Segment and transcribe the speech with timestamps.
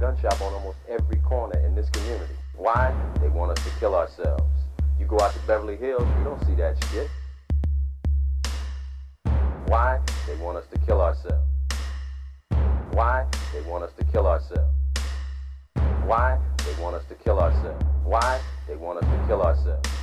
[0.00, 2.32] gun shop on almost every corner in this community?
[2.56, 2.94] Why?
[3.20, 4.42] They want us to kill ourselves.
[4.98, 7.10] You go out to Beverly Hills, you don't see that shit.
[9.66, 10.00] Why?
[10.26, 11.46] They want us to kill ourselves.
[12.92, 13.26] Why?
[13.52, 14.72] They want us to kill ourselves.
[16.06, 16.38] Why?
[16.64, 17.84] They want us to kill ourselves.
[18.02, 18.40] Why?
[18.66, 19.99] They want us to kill ourselves.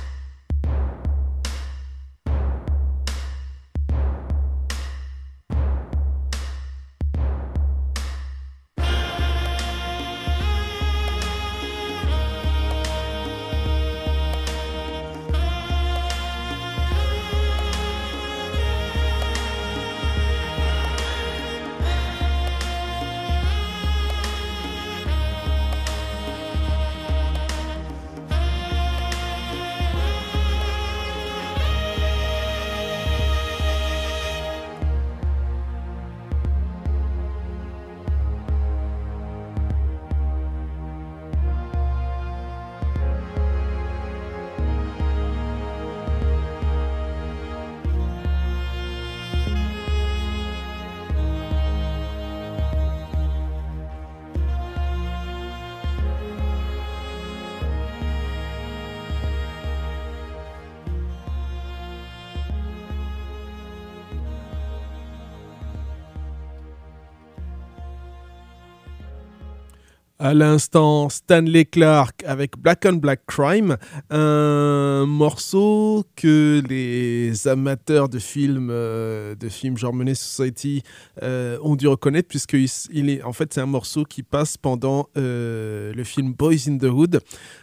[70.28, 73.78] À l'instant, Stanley Clark avec Black on Black Crime,
[74.10, 80.82] un morceau que les amateurs de films, euh, de films genre Money Society
[81.22, 82.58] euh, ont dû reconnaître puisque
[82.92, 86.76] il est, en fait, c'est un morceau qui passe pendant euh, le film Boys in
[86.76, 87.20] the Hood.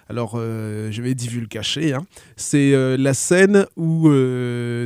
[0.09, 1.94] Alors, je vais divulgacher.
[1.94, 2.03] Hein.
[2.35, 4.09] C'est la scène où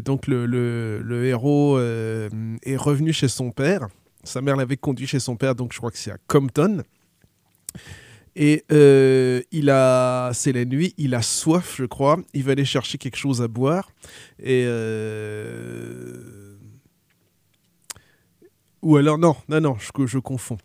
[0.03, 3.87] donc le, le héros est revenu chez son père.
[4.25, 6.83] Sa mère l'avait conduit chez son père, donc je crois que c'est à Compton.
[8.35, 12.19] Et euh, il a, c'est la nuit, il a soif, je crois.
[12.33, 13.91] Il va aller chercher quelque chose à boire.
[14.45, 16.55] Euh,
[18.81, 20.57] ou alors non, non, non, je, confonds.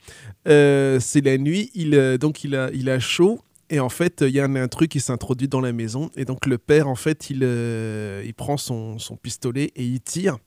[0.47, 3.41] Euh, c'est la nuit, il, donc il a, il a chaud.
[3.71, 6.11] Et en fait, il y a un intrus qui s'introduit dans la maison.
[6.17, 10.39] Et donc le père, en fait, il, il prend son, son pistolet et il tire.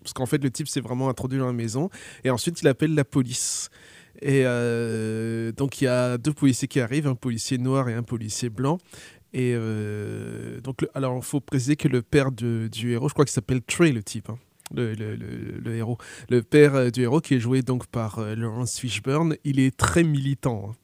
[0.00, 1.90] Parce qu'en fait, le type s'est vraiment introduit dans la maison.
[2.24, 3.70] Et ensuite, il appelle la police.
[4.22, 8.02] Et euh, donc il y a deux policiers qui arrivent, un policier noir et un
[8.02, 8.78] policier blanc.
[9.32, 13.32] Et euh, donc, alors il faut préciser que le père du héros, je crois qu'il
[13.32, 14.30] s'appelle Trey, le type.
[14.30, 14.38] Hein.
[14.74, 15.98] Le, héros.
[16.30, 20.04] Le père euh, du héros, qui est joué donc par Lawrence Fishburne, il est très
[20.04, 20.70] militant.
[20.70, 20.76] Hein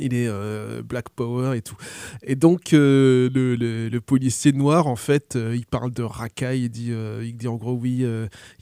[0.00, 1.76] il est euh, Black Power et tout.
[2.22, 6.92] Et donc euh, le, policier noir, en fait, euh, il parle de racailles, il dit,
[7.22, 8.04] il dit en gros oui,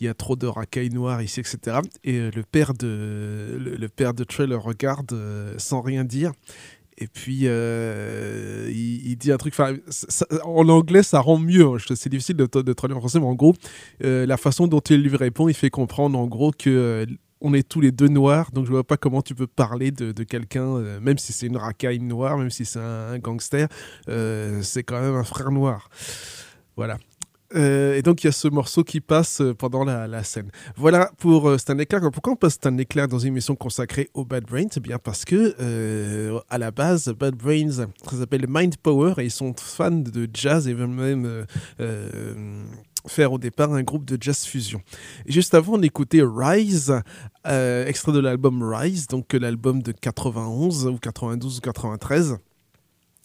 [0.01, 1.79] il y a trop de racailles noires ici, etc.
[2.05, 5.15] Et le père de le, père de Trey le regarde
[5.59, 6.33] sans rien dire.
[6.99, 9.55] Et puis, il, dit un truc.
[10.45, 11.65] en anglais, ça rend mieux.
[11.65, 11.79] Hein.
[11.97, 13.55] C'est difficile de, traduire en français, mais en gros,
[14.01, 17.07] la façon dont il lui répond, il fait comprendre en gros que
[17.42, 20.22] on est tous les deux noirs, donc je vois pas comment tu peux parler de,
[20.22, 23.68] quelqu'un, euh, même si c'est une racaille noire, même si c'est un, gangster,
[24.08, 25.88] euh, c'est quand même un frère noir.
[26.76, 26.96] Voilà.
[27.54, 30.50] Euh, et donc il y a ce morceau qui passe pendant la, scène.
[30.75, 32.11] Voilà pour Stanley Clark.
[32.11, 34.68] Pourquoi on passe Stanley Clark dans une émission consacrée aux Bad Brains?
[34.70, 39.30] C'est bien parce que à la base, Bad Brains, ça s'appelle Mind Power et ils
[39.30, 41.44] sont fans de jazz et même
[43.06, 44.80] faire au départ un groupe de jazz fusion.
[45.26, 46.94] Juste avant, on écoutait Rise,
[47.47, 52.38] euh, extrait de l'album Rise, donc l'album de 91 ou 92 ou 93.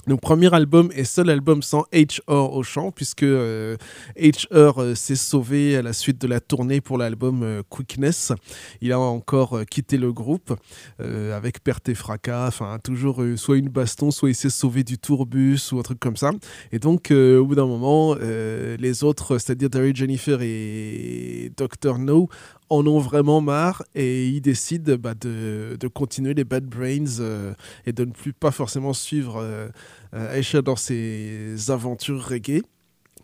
[0.08, 3.76] Donc premier album et seul album sans HR au chant, puisque euh,
[4.18, 8.32] HR euh, s'est sauvé à la suite de la tournée pour l'album euh, Quickness.
[8.80, 10.54] Il a encore quitté le groupe
[11.00, 15.72] avec perte et fracas, enfin toujours soit une baston, soit il s'est sauvé du tourbus
[15.72, 16.32] ou un truc comme ça.
[16.72, 21.98] Et donc au bout d'un moment, les autres, c'est-à-dire Terry Jennifer et Dr.
[21.98, 22.30] No,
[22.70, 27.56] en ont vraiment marre et ils décident bah, de, de, continuer les Bad Brains
[27.86, 32.62] et de ne plus pas forcément suivre euh, dans ses aventures reggae.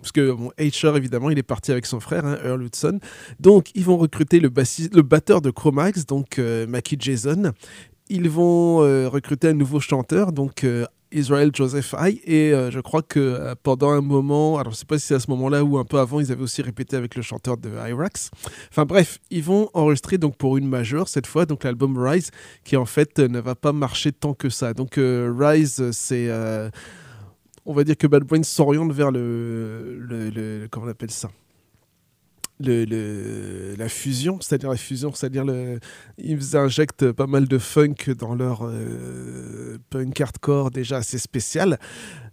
[0.04, 3.00] Parce que bon, évidemment, il est parti avec son frère, hein, Earl Hudson.
[3.40, 7.54] Donc, ils vont recruter le, le batteur de Chromax, donc euh, Mackie Jason.
[8.10, 12.20] Ils vont euh, recruter un nouveau chanteur, donc euh, Israel Joseph High.
[12.26, 15.16] Et euh, je crois que euh, pendant un moment, alors je sais pas si c'est
[15.16, 17.70] à ce moment-là ou un peu avant, ils avaient aussi répété avec le chanteur de
[17.70, 18.32] Irax.
[18.70, 22.32] Enfin bref, ils vont enregistrer donc pour une majeure cette fois, donc l'album Rise,
[22.64, 24.74] qui en fait ne va pas marcher tant que ça.
[24.74, 26.30] Donc euh, Rise, c'est
[27.66, 31.30] on va dire que Bad Brains s'oriente vers le, le, comment on appelle ça?
[32.60, 35.46] Le, le- la fusion, c'est-à-dire la fusion, c'est-à-dire
[36.18, 41.80] ils injectent pas mal de funk dans leur euh, punk hardcore déjà assez spécial.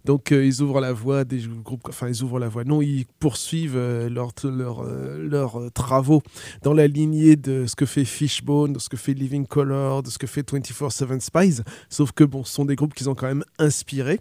[0.05, 2.63] Donc euh, ils ouvrent la voie des groupes, enfin ils ouvrent la voie.
[2.63, 6.21] Non, ils poursuivent euh, leurs leur, leurs travaux
[6.63, 10.09] dans la lignée de ce que fait Fishbone, de ce que fait Living Color, de
[10.09, 11.61] ce que fait 24/7 Spies.
[11.89, 14.19] Sauf que bon, ce sont des groupes qu'ils ont quand même inspirés.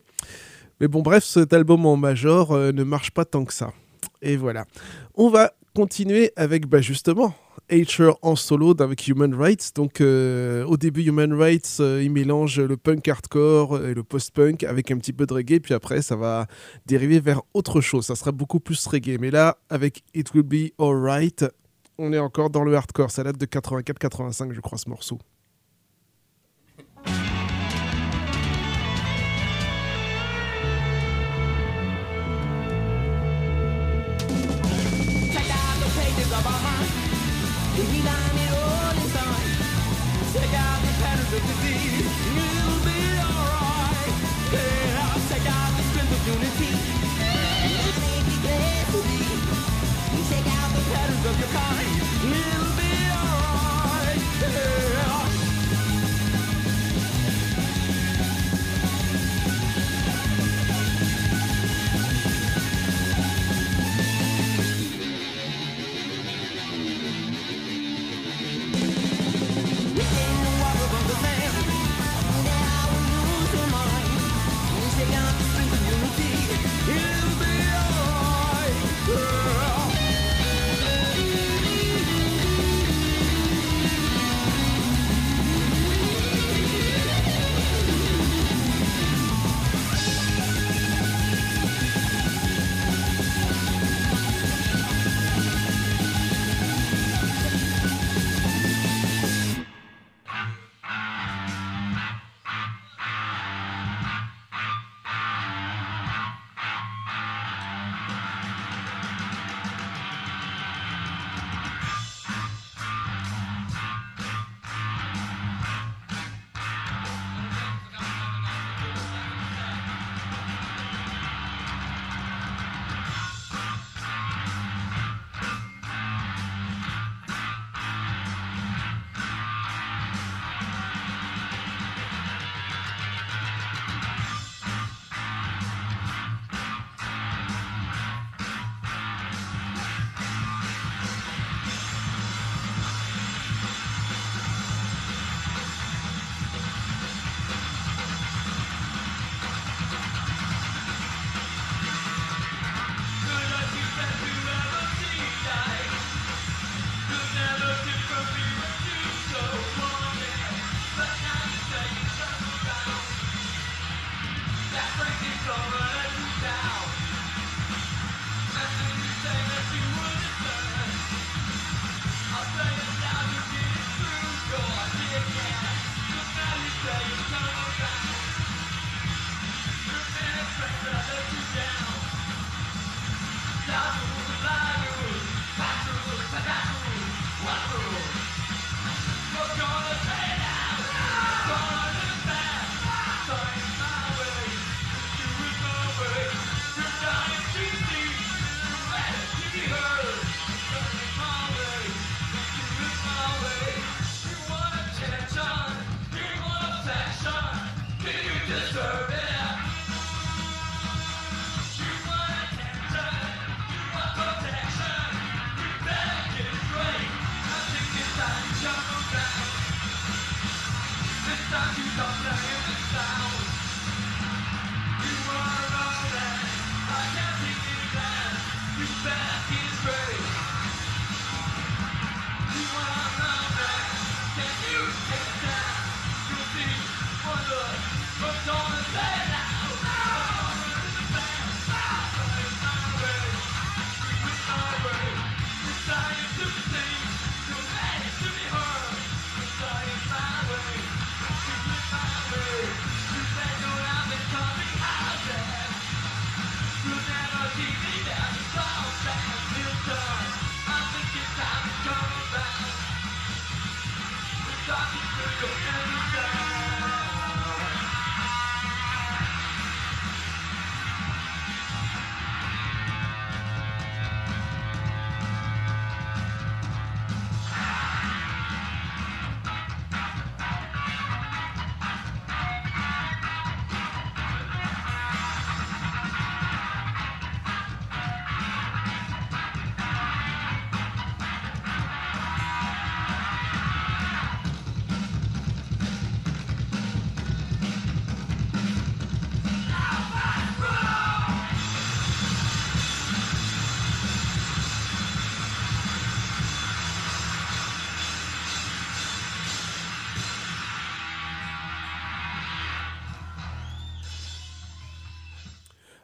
[0.80, 3.72] Mais bon, bref, cet album en major ne marche pas tant que ça.
[4.22, 4.64] Et voilà.
[5.14, 7.34] On va continuer avec, bah, justement,
[7.70, 9.72] Hatcher en solo avec Human Rights.
[9.74, 14.64] Donc, euh, au début, Human Rights, euh, il mélange le punk hardcore et le post-punk
[14.64, 15.60] avec un petit peu de reggae.
[15.60, 16.46] Puis après, ça va
[16.86, 18.06] dériver vers autre chose.
[18.06, 19.18] Ça sera beaucoup plus reggae.
[19.20, 21.44] Mais là, avec It Will Be Alright,
[21.98, 23.10] on est encore dans le hardcore.
[23.10, 25.18] Ça date de 84-85, je crois, ce morceau.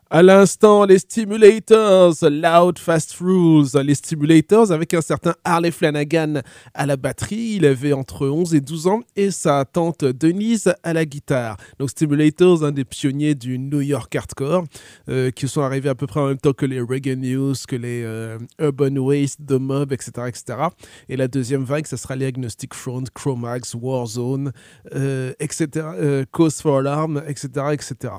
[0.08, 6.42] À l'instant, les Stimulators, Loud Fast Rules, les Stimulators avec un certain Harley Flanagan
[6.74, 10.92] à la batterie, il avait entre 11 et 12 ans, et sa tante Denise à
[10.92, 11.56] la guitare.
[11.80, 14.62] Donc Stimulators, un des pionniers du New York hardcore,
[15.08, 17.74] euh, qui sont arrivés à peu près en même temps que les Reggae News, que
[17.74, 20.68] les euh, Urban Waste, The Mob, etc., etc.
[21.08, 24.52] Et la deuxième vague, ce sera les Agnostic Front, Chromax, Warzone,
[24.94, 28.12] euh, etc., Cause for Alarm, etc., etc.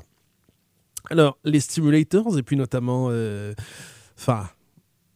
[1.10, 3.08] Alors, les stimulators, et puis notamment.
[3.12, 3.54] euh,
[4.18, 4.48] Enfin.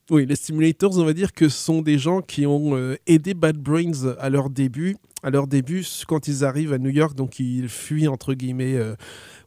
[0.10, 3.58] oui, les stimulators, on va dire que sont des gens qui ont euh, aidé Bad
[3.58, 4.96] Brains à leur début.
[5.24, 8.96] À leur début, quand ils arrivent à New York, donc ils fuient entre guillemets euh,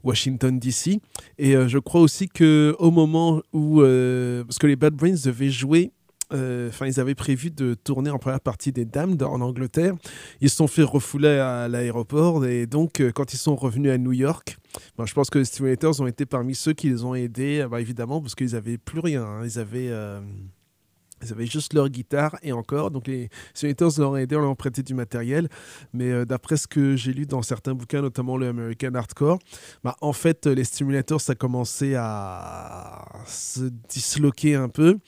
[0.04, 1.00] Washington DC.
[1.38, 5.90] Et je crois aussi que au moment où, parce que les Bad Brains devaient jouer,
[6.34, 9.94] enfin ils avaient prévu de tourner en première partie des Damned en Angleterre.
[10.40, 13.98] Ils se sont fait refouler à l'aéroport et donc euh, quand ils sont revenus à
[13.98, 14.56] New York,
[14.98, 17.68] ben, je pense que les Stimulators ont été parmi ceux qui les ont aidés, euh,
[17.68, 19.24] bah, évidemment parce qu'ils avaient plus rien.
[19.24, 19.40] hein.
[19.44, 20.20] Ils avaient euh,
[21.22, 22.90] ils avaient juste leur guitare et encore.
[22.90, 25.48] Donc les Stimulators leur ont aidé, on leur a prêté du matériel.
[25.94, 29.38] Mais euh, d'après ce que j'ai lu dans certains bouquins, notamment le American Hardcore,
[29.82, 34.98] bah, en fait, euh, les Stimulators, ça commençait à se disloquer un peu.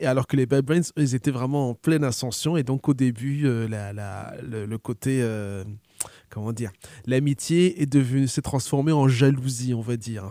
[0.00, 2.56] Et alors que les Bad Brains, ils étaient vraiment en pleine ascension.
[2.56, 5.20] Et donc au début, euh, le, côté...
[5.22, 5.62] euh,
[6.30, 6.72] comment dire
[7.06, 10.30] L'amitié est devenue, s'est transformée en jalousie, on va dire.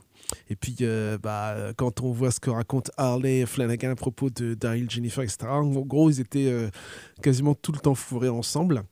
[0.50, 4.56] Et puis, euh, bah, quand on voit ce que raconte Harley Flanagan à propos de
[4.56, 6.52] Daryl Jennifer, etc., en gros, ils étaient
[7.22, 8.84] quasiment tout le temps fourrés ensemble.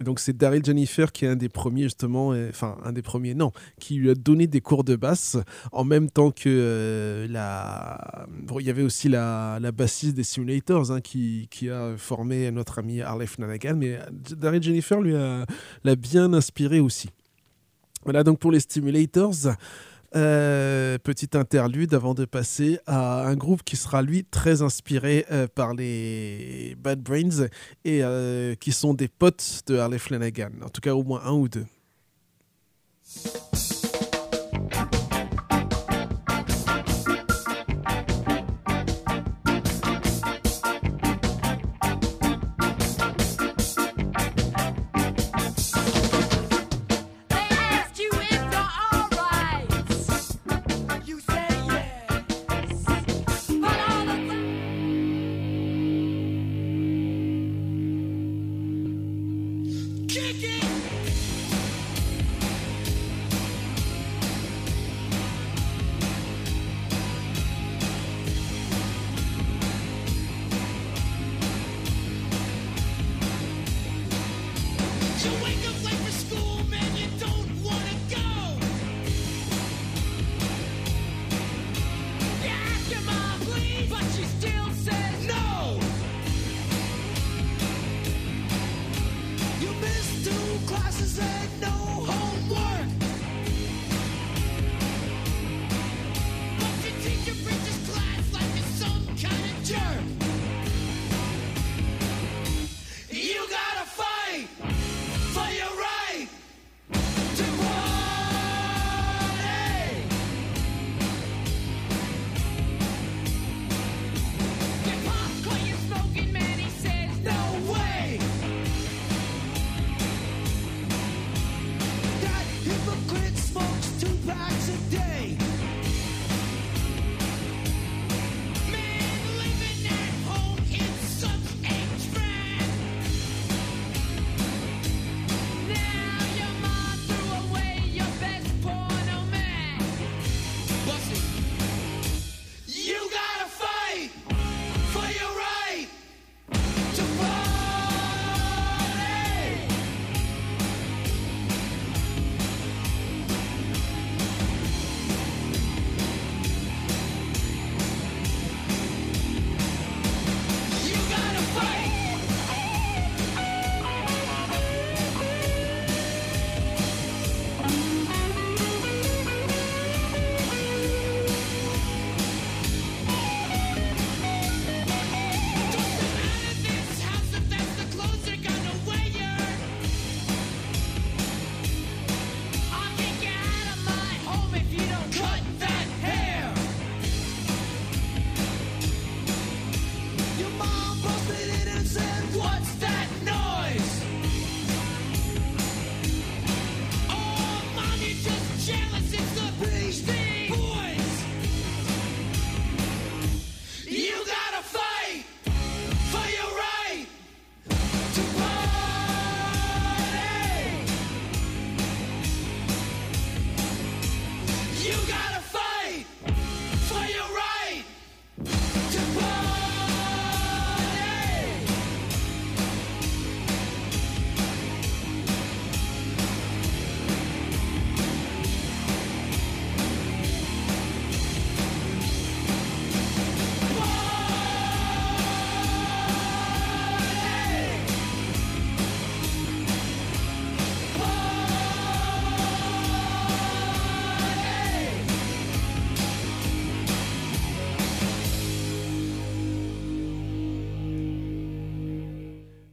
[0.00, 3.02] Et donc, c'est Daryl Jennifer qui est un des premiers, justement, euh, enfin, un des
[3.02, 5.36] premiers, non, qui lui a donné des cours de basse
[5.72, 8.26] en même temps que euh, la.
[8.42, 12.50] Bon, il y avait aussi la, la bassiste des Simulators hein, qui, qui a formé
[12.50, 13.98] notre ami Harley Flanagan, mais
[14.36, 15.44] Daryl Jennifer lui a
[15.84, 17.08] l'a bien inspiré aussi.
[18.04, 19.56] Voilà donc pour les Stimulators.
[20.16, 25.46] Euh, petite interlude avant de passer à un groupe qui sera lui très inspiré euh,
[25.54, 27.48] par les Bad Brains
[27.84, 31.32] et euh, qui sont des potes de Harley Flanagan, en tout cas au moins un
[31.32, 31.66] ou deux.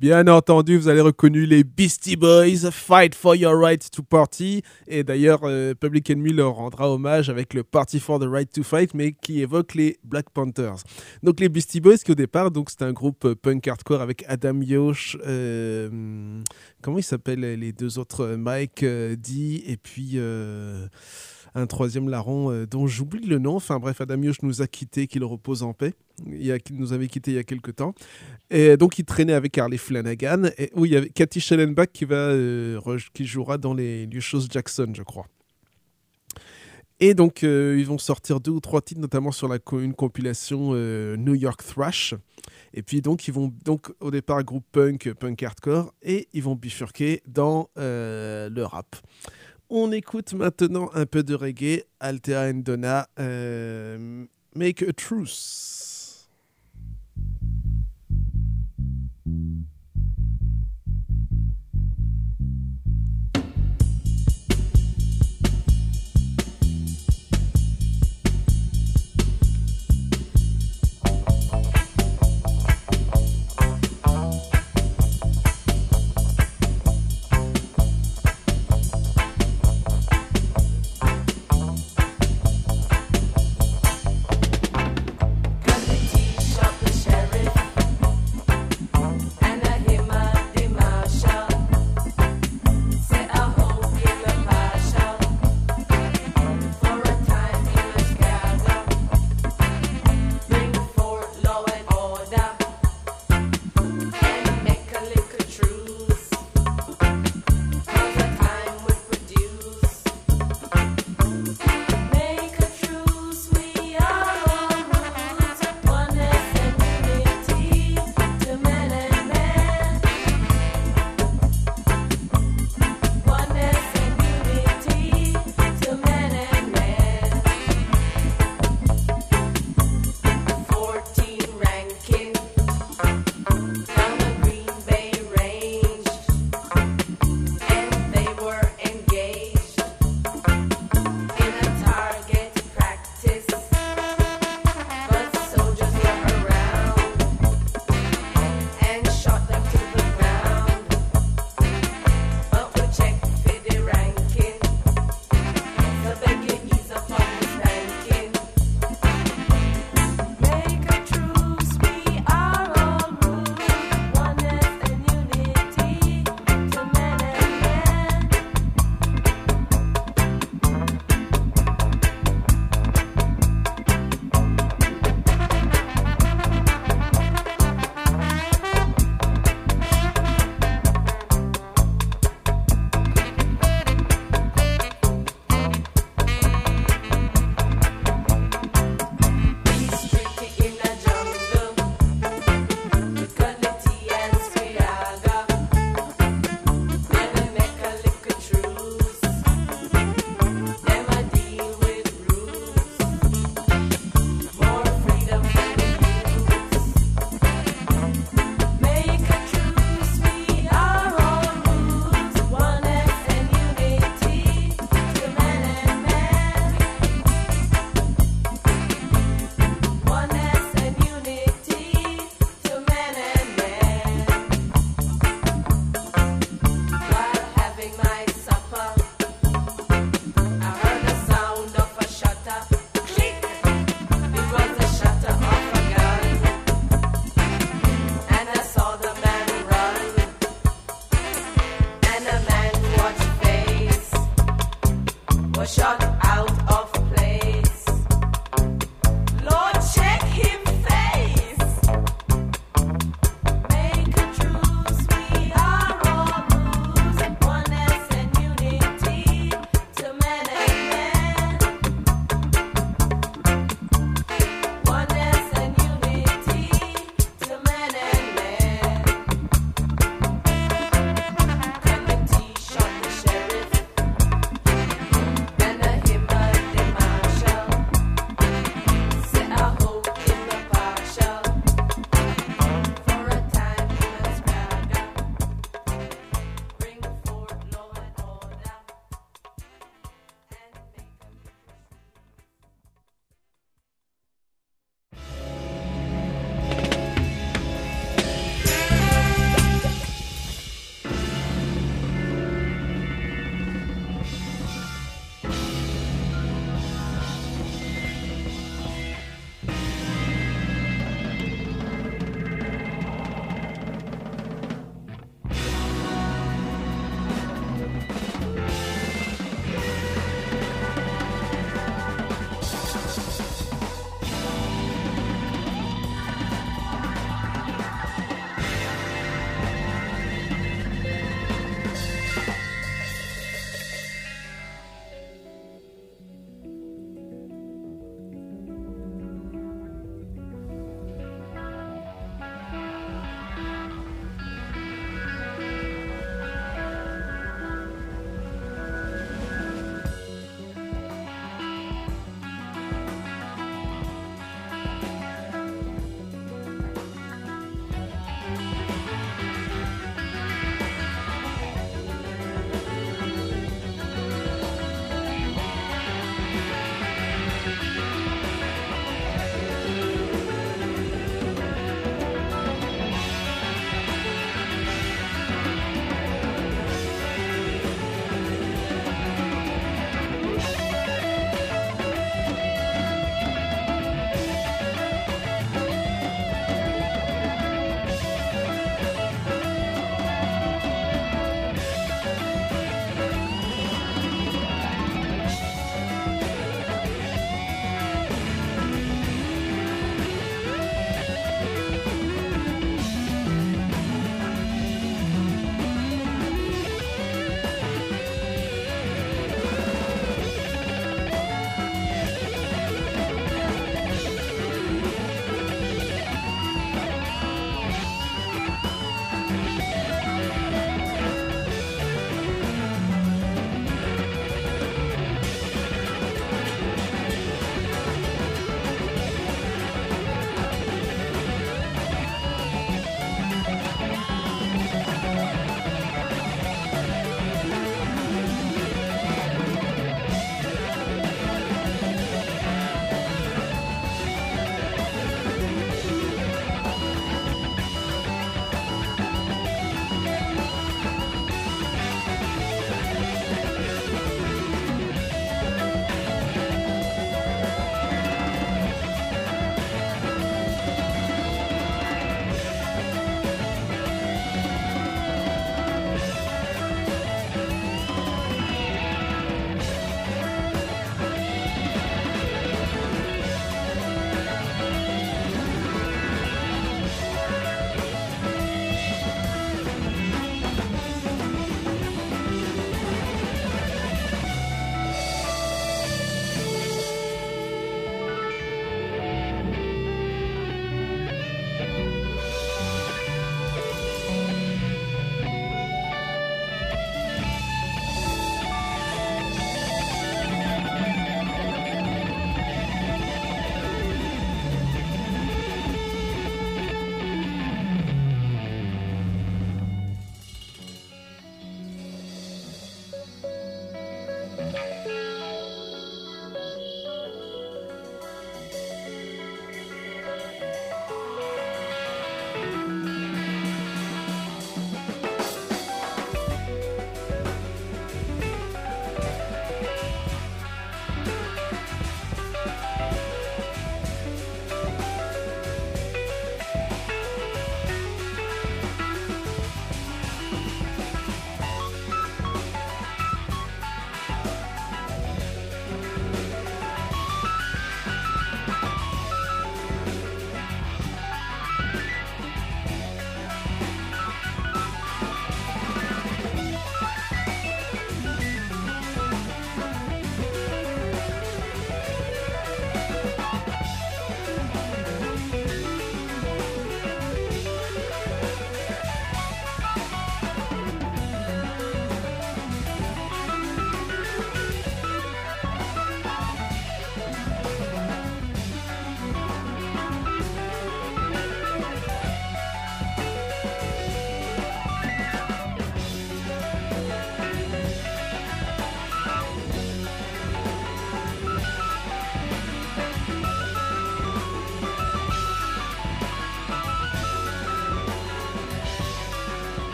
[0.00, 4.62] Bien entendu, vous avez reconnu les Beastie Boys, Fight for Your Right to Party.
[4.88, 8.62] Et d'ailleurs, euh, Public Enemy leur rendra hommage avec le Party for the Right to
[8.62, 10.76] Fight, mais qui évoque les Black Panthers.
[11.22, 14.62] Donc les Beastie Boys, qui au départ, c'était un groupe euh, punk hardcore avec Adam
[14.62, 15.90] Yosh, euh,
[16.80, 20.18] comment ils s'appellent les deux autres, Mike euh, D, et puis
[21.54, 23.56] un troisième larron euh, dont j'oublie le nom.
[23.56, 25.94] Enfin bref, Adam Yosh nous a quittés, qu'il repose en paix.
[26.26, 27.94] Il, nous avait quittés il y a quelques temps.
[28.50, 30.44] Et donc il traînait avec Harley Flanagan.
[30.58, 32.80] Et oui, il y avait Cathy Schellenbach qui, va, euh,
[33.14, 35.26] qui jouera dans les, choses Jackson, je crois.
[37.02, 40.74] Et donc, euh, ils vont sortir deux ou trois titres, notamment sur la une compilation
[41.16, 42.14] New York Thrash.
[42.74, 46.56] Et puis, donc, ils vont, donc, au départ, groupe punk, punk hardcore, et ils vont
[46.56, 48.96] bifurquer dans le rap.
[49.72, 52.64] On écoute maintenant un peu de reggae, Altea and
[53.20, 55.89] euh, Make a Truce.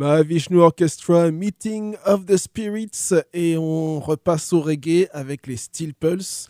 [0.00, 6.48] Mahavishnu Orchestra, Meeting of the Spirits, et on repasse au reggae avec les Steel Pulse.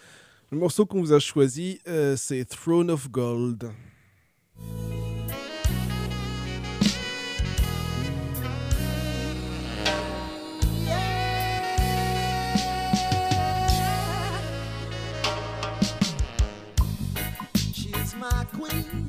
[0.53, 3.73] Le morceau qu'on vous a choisi, euh, c'est Throne of Gold.
[18.53, 19.00] queen.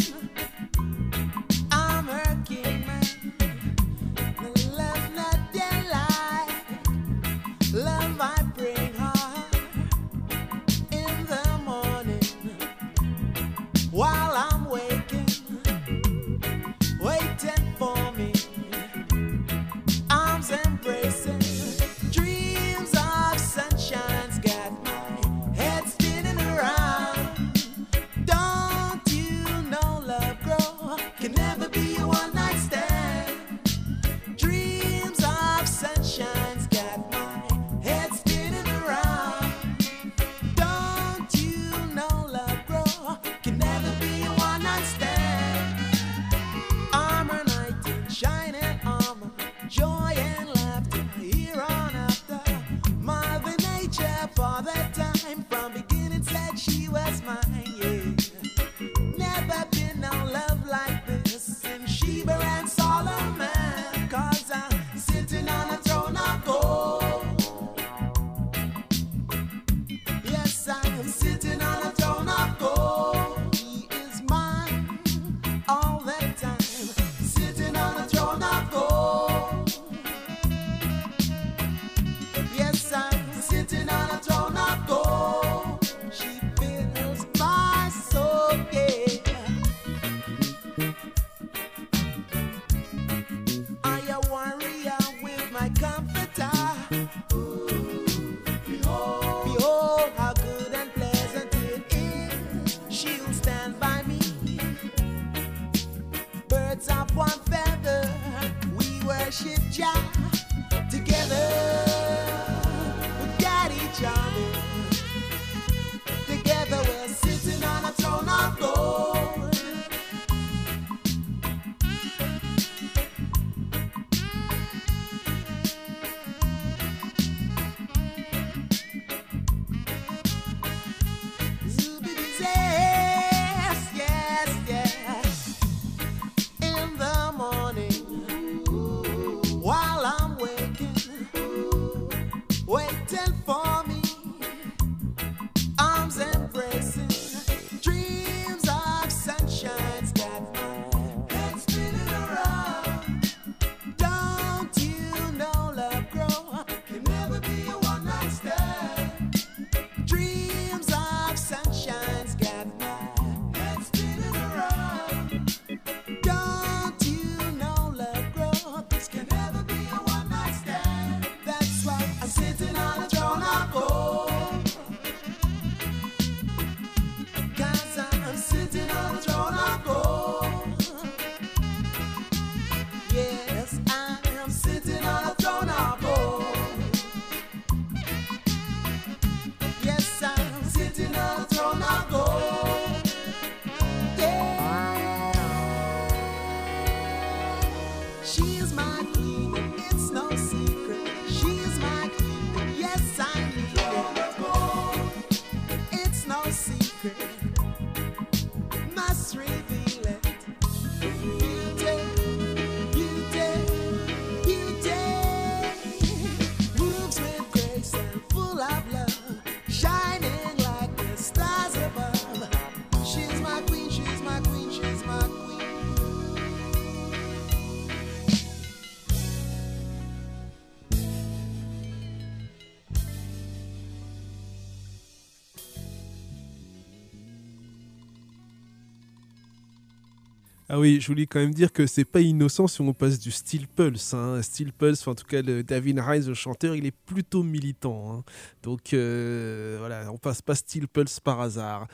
[240.82, 243.68] oui, je voulais quand même dire que c'est pas innocent si on passe du Steel
[243.68, 244.16] Pulse.
[244.16, 244.42] Hein.
[244.42, 248.12] Steel Pulse, en tout cas, David Rice, le chanteur, il est plutôt militant.
[248.12, 248.24] Hein.
[248.64, 251.88] Donc euh, voilà, on passe pas Steel Pulse par hasard.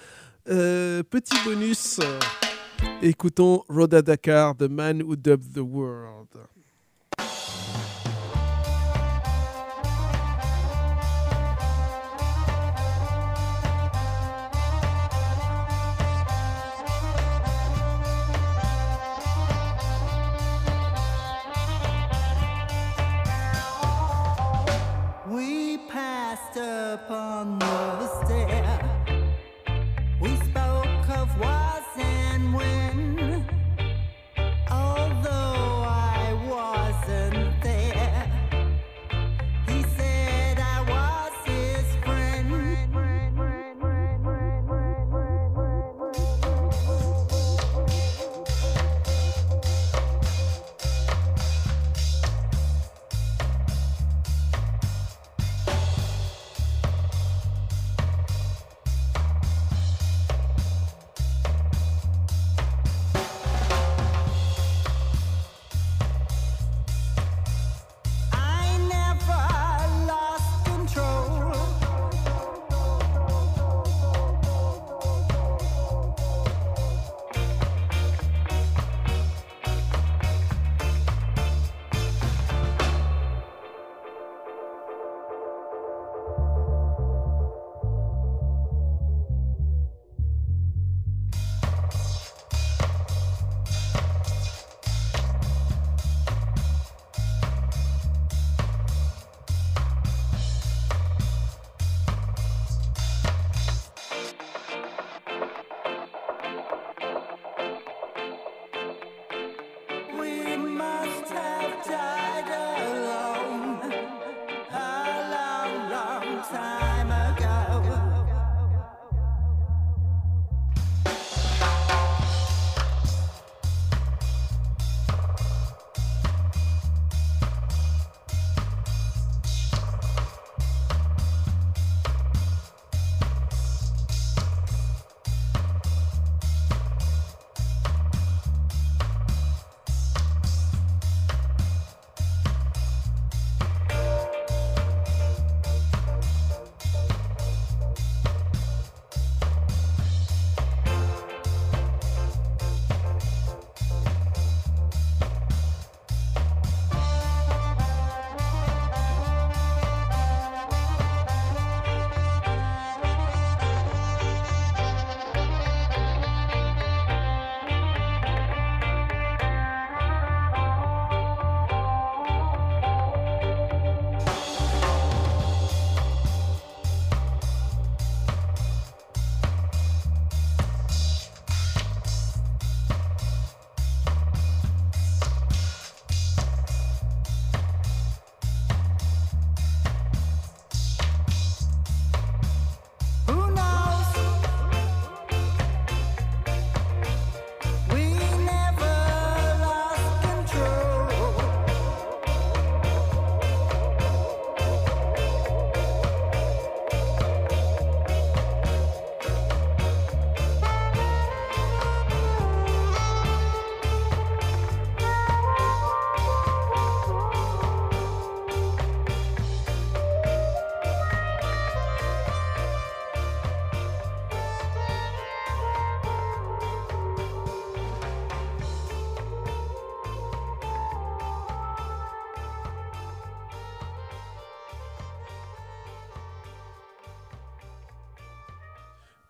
[0.49, 2.19] Euh, petit bonus, euh,
[3.01, 6.29] écoutons Rhoda Dakar, The Man Who Dubbed the World.
[26.57, 27.09] kitap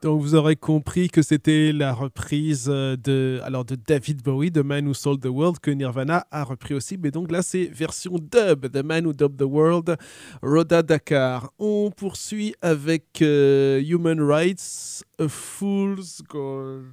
[0.07, 4.59] Donc vous aurez compris que c'était la reprise euh, de, alors de David Bowie, The
[4.59, 6.97] Man Who Sold the World, que Nirvana a repris aussi.
[6.97, 9.97] Mais donc là, c'est version dub, The Man Who Dubbed the World,
[10.41, 11.51] Rhoda Dakar.
[11.59, 16.87] On poursuit avec euh, Human Rights, A Fool's Gold.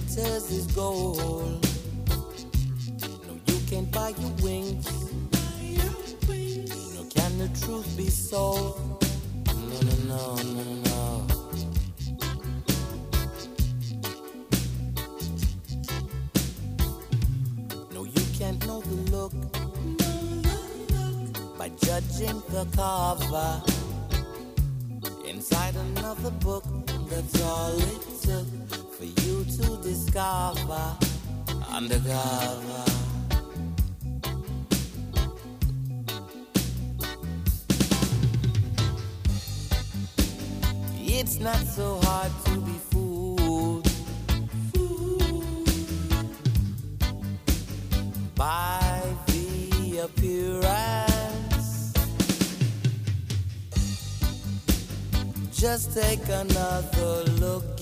[0.00, 1.66] Glitters is gold.
[3.26, 4.86] No, you can't buy your wings.
[6.94, 9.04] No, can the truth be sold?
[9.46, 11.26] No, no, no, no, no, no.
[18.04, 19.32] You can't know the look
[21.58, 23.62] by judging the cover.
[25.26, 26.64] Inside another book,
[27.08, 30.96] that's all it took for you to discover
[31.70, 32.84] undercover.
[40.98, 43.88] It's not so hard to be fooled
[48.34, 51.94] by the appearance.
[55.52, 57.79] Just take another look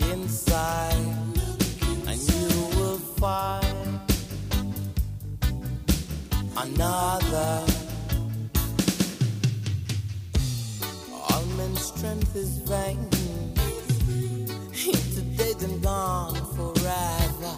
[12.39, 12.99] is vain.
[15.14, 17.53] Today then gone forever.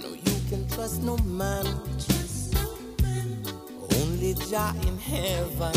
[0.00, 1.66] No, you can trust no man.
[3.98, 5.72] Only Jah in heaven.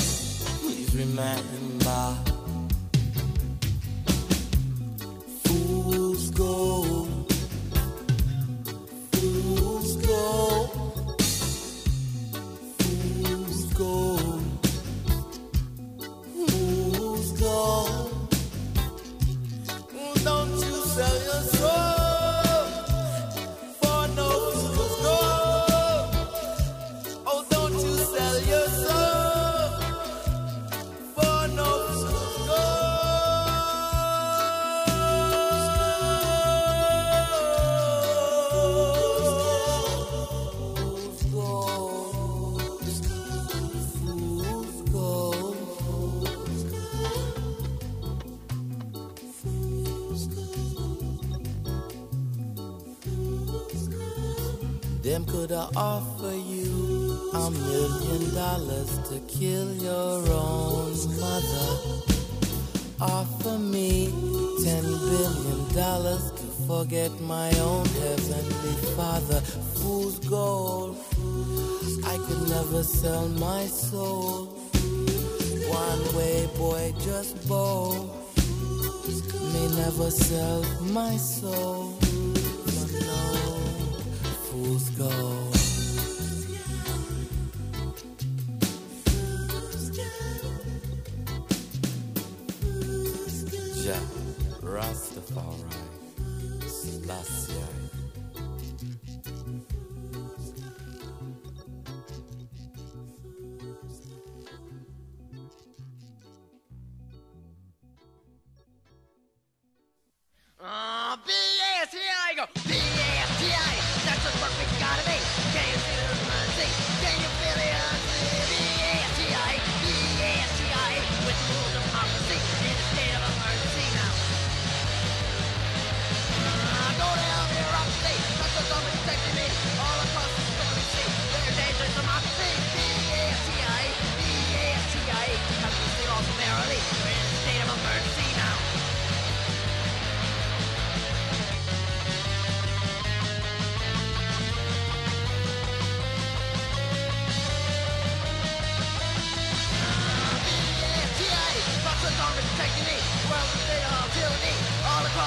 [0.61, 2.03] Please remember.
[5.43, 6.88] Fools go.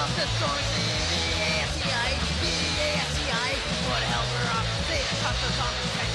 [0.03, 0.63] off the sword.
[1.11, 1.87] The
[3.23, 4.67] the her off.
[4.89, 6.12] They attacked the conference.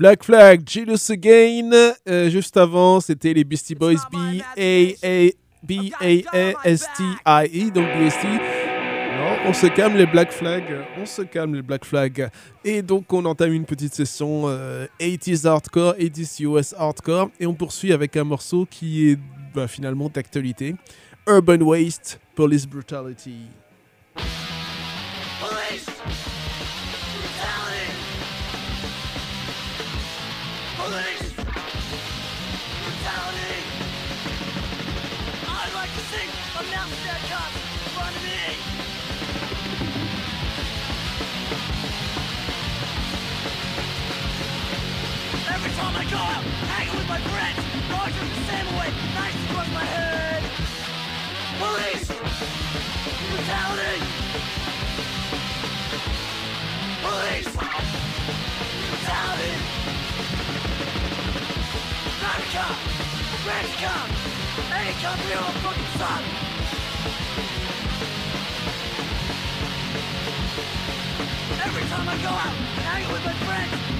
[0.00, 1.70] Black Flag, Jealous Again.
[2.08, 3.96] Euh, juste avant, c'était les Beastie Boys
[5.62, 6.40] B-A-A-S-T-I-E,
[7.70, 8.24] donc BST.
[8.24, 10.64] Non, on se calme les Black Flag,
[10.98, 12.30] on se calme les Black Flag.
[12.64, 17.28] Et donc, on entame une petite session euh, 80s hardcore, 80s US hardcore.
[17.38, 19.18] Et on poursuit avec un morceau qui est
[19.54, 20.76] bah, finalement d'actualité
[21.26, 23.50] Urban Waste, Police Brutality.
[45.90, 46.04] Oh my!
[46.70, 47.58] Hanging with my friends!
[47.90, 48.90] Going the same way!
[49.50, 50.42] Across my head!
[51.58, 52.06] Police!
[53.26, 53.98] Brutality!
[57.02, 57.50] Police!
[58.86, 59.54] Brutality!
[62.22, 62.76] Not a cop!
[63.50, 64.06] Random cop!
[64.70, 66.22] Any cop here will fucking suck!
[71.66, 72.54] Every time I go out,
[72.86, 73.99] hanging with my friends,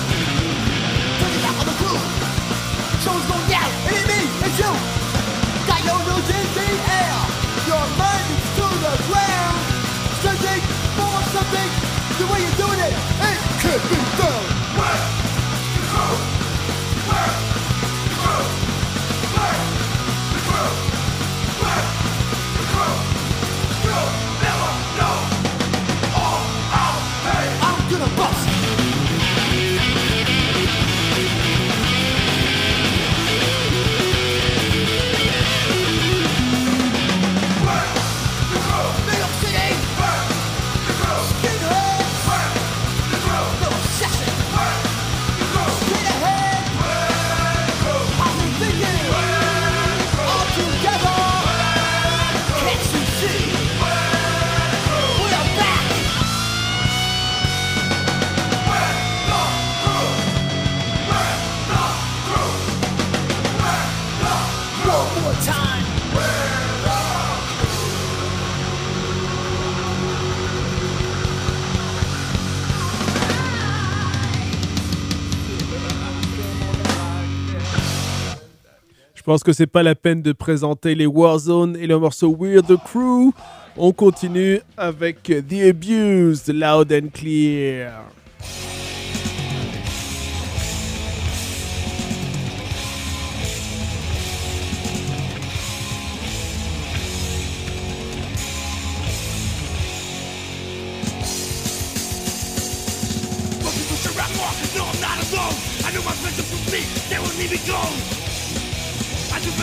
[79.23, 82.77] pense que c'est pas la peine de présenter les Warzone et le morceau We're the
[82.77, 83.31] Crew.
[83.77, 87.91] On continue avec The Abused, Loud and Clear.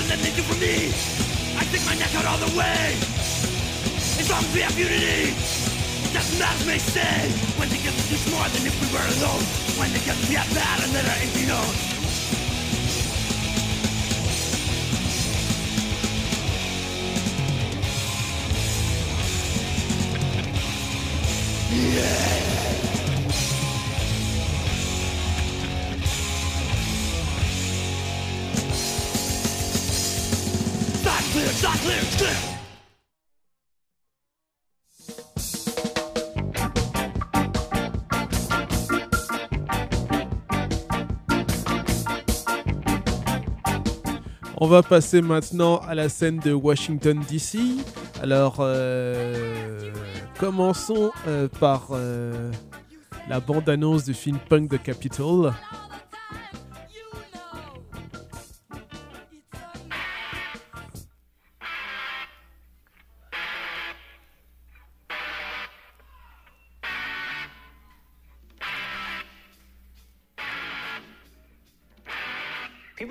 [0.08, 0.88] Them, they do for me.
[1.60, 2.96] I stick my neck out all the way.
[4.16, 5.36] As long as we have unity.
[5.36, 7.28] It doesn't matter may say.
[7.60, 9.44] When together it's more than if we were alone.
[9.76, 11.88] When together we have bad and our ink be known
[21.70, 22.37] Not
[44.60, 47.58] On va passer maintenant à la scène de Washington DC.
[48.20, 49.92] Alors, euh,
[50.38, 52.50] commençons euh, par euh,
[53.28, 55.52] la bande-annonce du film Punk the Capitol.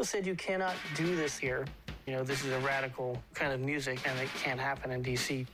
[0.07, 1.65] Said you cannot do this here.
[2.05, 5.45] You know, this is a radical kind of music and it can't happen in DC.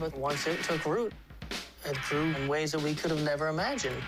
[0.00, 1.12] But once it took root,
[1.86, 4.02] it grew in ways that we could have never imagined.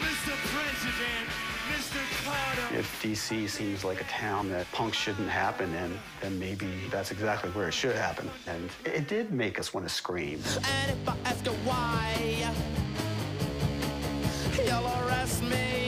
[0.00, 0.32] Mr.
[0.54, 1.28] President,
[1.70, 2.24] Mr.
[2.24, 7.10] Carter If DC seems like a town that punk shouldn't happen in, then maybe that's
[7.10, 8.30] exactly where it should happen.
[8.46, 10.40] And it did make us want to scream.
[10.56, 12.50] And if I ask her why,
[14.56, 15.83] you'll arrest me.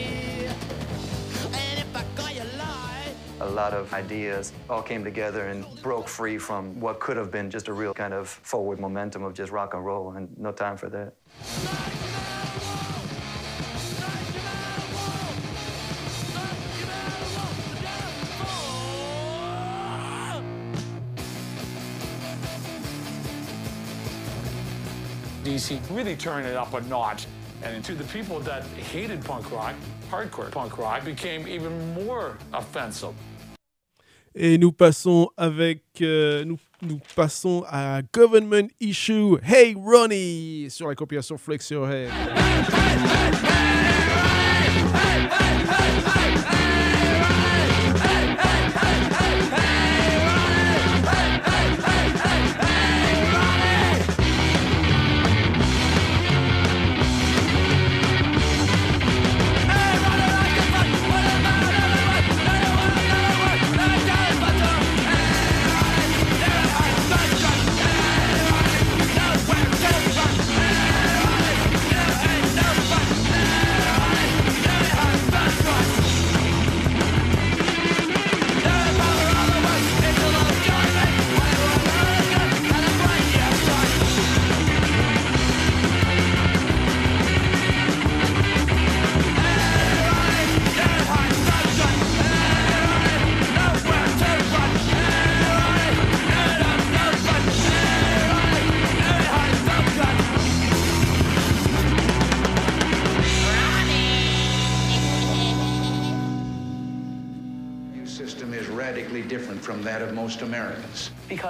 [3.41, 7.51] A lot of ideas all came together and broke free from what could have been
[7.51, 10.76] just a real kind of forward momentum of just rock and roll and no time
[10.76, 11.12] for that.
[25.47, 27.26] DC really turned it up a notch.
[27.62, 29.74] And to the people that hated punk rock,
[30.11, 33.14] hardcore punk rock became even more offensive.
[34.38, 40.94] Et nous passons avec euh, nous, nous passons à Government Issue Hey Ronnie sur la
[40.94, 42.11] compilation Flex Your Head.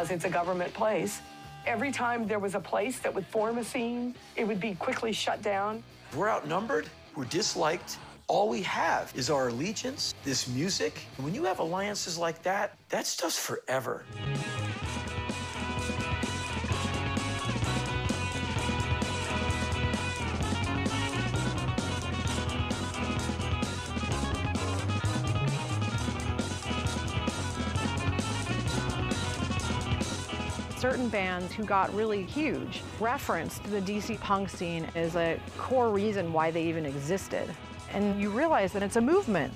[0.07, 1.21] Because it's a government place.
[1.67, 5.13] Every time there was a place that would form a scene, it would be quickly
[5.13, 5.83] shut down.
[6.15, 7.99] We're outnumbered, we're disliked.
[8.29, 11.01] All we have is our allegiance, this music.
[11.17, 14.05] And when you have alliances like that, that stuff's forever.
[30.89, 36.33] Certain bands who got really huge referenced the DC punk scene as a core reason
[36.33, 37.53] why they even existed.
[37.91, 39.53] And you realize that it's a movement.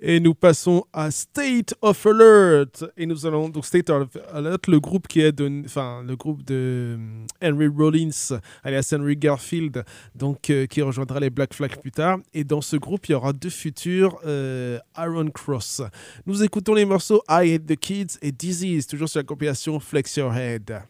[0.00, 2.84] Et nous passons à State of Alert.
[2.96, 6.44] Et nous allons donc State of Alert, le groupe qui est de, enfin le groupe
[6.44, 9.84] de euh, Henry Rollins, alias Henry Garfield,
[10.14, 12.18] donc euh, qui rejoindra les Black Flag plus tard.
[12.32, 15.82] Et dans ce groupe, il y aura deux futurs euh, Iron Cross.
[16.26, 20.16] Nous écoutons les morceaux I Hate the Kids et Disease, toujours sur la compilation Flex
[20.16, 20.80] Your Head.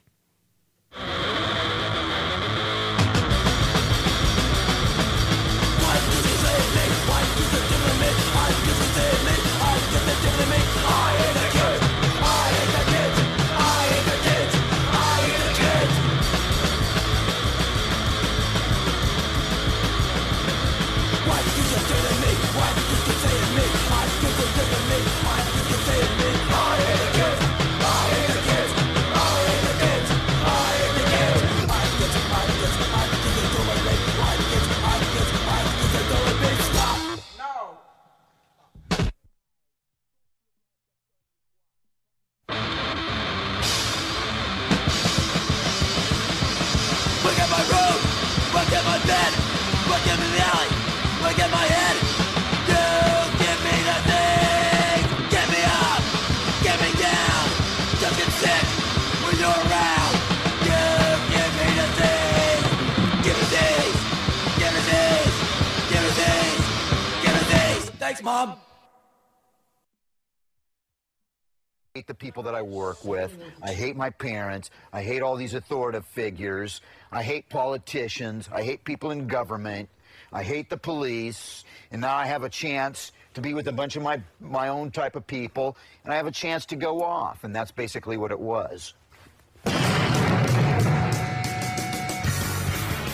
[72.49, 73.36] That I work with.
[73.62, 74.70] I hate my parents.
[74.90, 76.80] I hate all these authoritative figures.
[77.12, 78.49] I hate politicians.
[78.51, 79.90] I hate people in government.
[80.32, 81.64] I hate the police.
[81.90, 84.90] And now I have a chance to be with a bunch of my, my own
[84.90, 85.76] type of people.
[86.05, 87.44] And I have a chance to go off.
[87.44, 88.94] And that's basically what it was.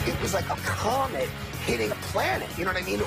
[0.07, 1.29] It was like a comet
[1.67, 2.49] hitting a planet.
[2.57, 3.01] You know what I mean?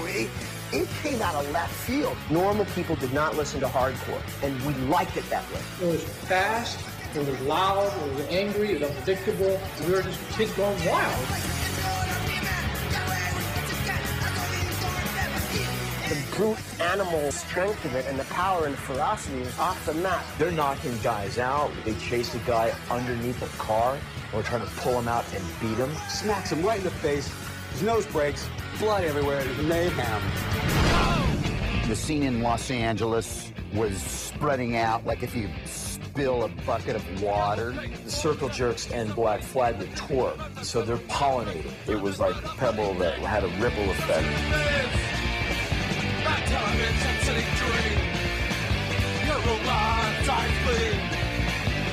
[0.72, 2.18] It, it came out of left field.
[2.30, 5.60] Normal people did not listen to hardcore, and we liked it that way.
[5.82, 6.80] It was fast,
[7.16, 9.60] it was loud, it was angry, it was unpredictable.
[9.86, 11.26] We were just kids going wild.
[16.10, 19.94] The brute animal strength of it and the power and the ferocity is off the
[19.96, 20.24] map.
[20.38, 21.72] They're knocking guys out.
[21.84, 23.98] They chase a guy underneath a car.
[24.34, 25.94] We're trying to pull him out and beat him.
[26.10, 27.34] Smacks him right in the face.
[27.72, 28.48] His nose breaks.
[28.80, 29.40] Blood everywhere.
[29.40, 30.22] It was mayhem.
[31.88, 37.22] The scene in Los Angeles was spreading out like if you spill a bucket of
[37.24, 37.72] water.
[38.04, 41.72] The Circle Jerks and Black Flag were tour, so they're pollinating.
[41.88, 44.28] It was like a pebble that had a ripple effect.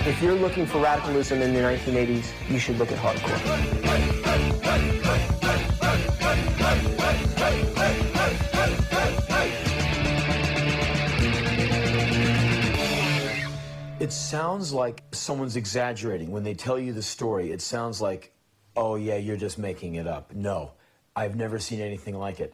[0.07, 3.41] If you're looking for radicalism in the 1980s, you should look at hardcore.
[13.99, 16.31] It sounds like someone's exaggerating.
[16.31, 18.35] When they tell you the story, it sounds like,
[18.77, 20.35] oh, yeah, you're just making it up.
[20.35, 20.73] No,
[21.17, 22.53] I've never seen anything like it.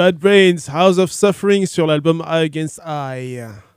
[0.00, 3.69] Bad Brains, House of Suffering sur l'album Eye Against Eye.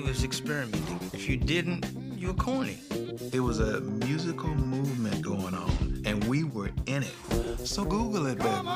[0.00, 1.10] Everybody was experimenting.
[1.12, 1.84] If you didn't,
[2.16, 2.78] you were corny.
[3.34, 7.14] It was a musical movement going on, and we were in it.
[7.58, 8.66] So Google it, baby.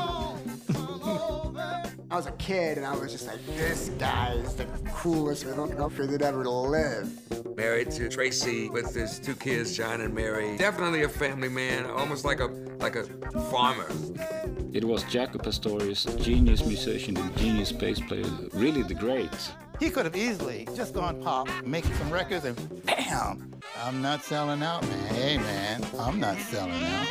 [2.10, 5.82] I was a kid and I was just like, this guy is the coolest little
[5.82, 7.56] outfit that ever lived.
[7.56, 10.58] Married to Tracy with his two kids, John and Mary.
[10.58, 12.48] Definitely a family man, almost like a
[12.80, 13.04] like a
[13.50, 13.88] farmer.
[14.74, 19.30] It was Jaco Pastorius, genius musician and genius bass player, really the great.
[19.84, 22.56] He could have easily just gone pop, making some records, and
[22.86, 23.52] bam!
[23.82, 25.14] I'm not selling out, man.
[25.14, 27.06] Hey, man, I'm not selling out.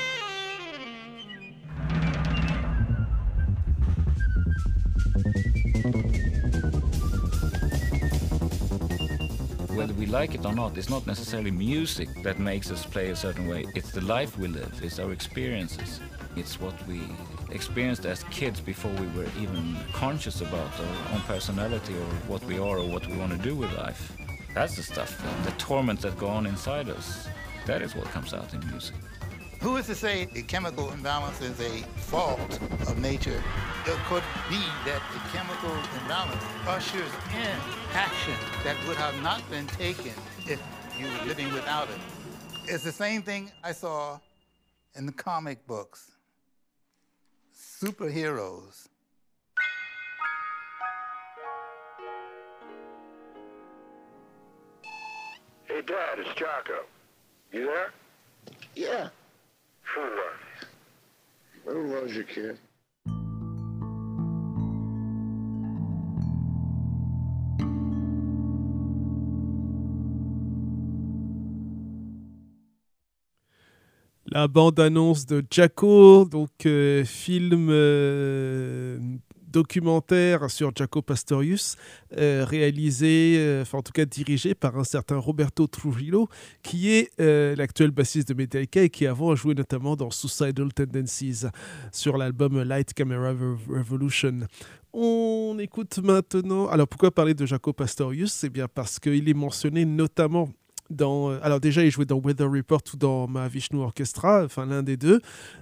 [9.78, 13.16] Whether we like it or not, it's not necessarily music that makes us play a
[13.16, 13.68] certain way.
[13.76, 16.00] It's the life we live, it's our experiences.
[16.36, 17.02] It's what we
[17.54, 22.58] experienced as kids before we were even conscious about our own personality or what we
[22.58, 24.12] are or what we want to do with life.
[24.54, 27.28] That's the stuff, uh, the torment that go on inside us.
[27.66, 28.96] That is what comes out in music.
[29.62, 33.42] Who is to say the chemical imbalance is a fault of nature?
[33.86, 37.58] It could be that the chemical imbalance ushers in
[37.94, 40.12] action that would have not been taken
[40.46, 40.62] if
[41.00, 42.00] you were living without it.
[42.66, 44.20] It's the same thing I saw
[44.96, 46.13] in the comic books.
[47.84, 48.88] Superheroes.
[55.66, 56.86] Hey, Dad, it's Jocko.
[57.52, 57.92] You there?
[58.74, 59.10] Yeah.
[59.82, 60.66] Who was?
[61.66, 62.58] Who was your kid?
[74.34, 78.98] La bande-annonce de Jaco, donc euh, film euh,
[79.48, 81.76] documentaire sur Jaco Pastorius,
[82.18, 86.30] euh, réalisé, enfin en tout cas dirigé par un certain Roberto Trujillo,
[86.64, 91.46] qui est l'actuel bassiste de Metallica et qui avant a joué notamment dans Suicidal Tendencies
[91.92, 94.48] sur l'album Light Camera Rev- Revolution.
[94.94, 96.68] On écoute maintenant.
[96.70, 98.32] Alors pourquoi parler de Jaco Pastorius?
[98.32, 100.50] C'est bien parce qu'il est mentionné notamment
[100.92, 104.98] euh, Alors déjà, il jouait dans Weather Report ou dans Mahavishnu Orchestra, enfin l'un des
[104.98, 105.22] deux.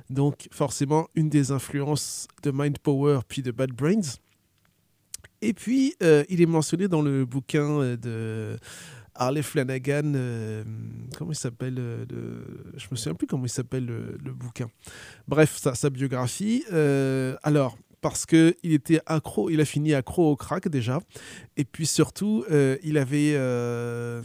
[0.09, 4.17] Donc forcément, une des influences de Mind Power puis de Bad Brains.
[5.41, 8.57] Et puis, euh, il est mentionné dans le bouquin euh, de
[9.15, 10.13] Harley Flanagan.
[11.17, 14.69] comment il s'appelle euh, le- Je me souviens plus comment il s'appelle le, bouquin.
[15.27, 16.63] Bref, sa, sa biographie.
[17.43, 20.99] Alors, parce qu'il était accro, il a fini accro au crack déjà.
[21.55, 24.21] Et puis surtout, euh, il avait euh,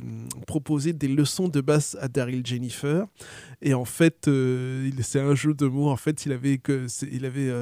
[0.47, 3.07] proposé des leçons de basse à Daryl Jennifer.
[3.61, 5.91] Et en fait, euh, c'est un jeu de mots.
[5.91, 6.59] En fait, il avait
[7.13, 7.53] il avait,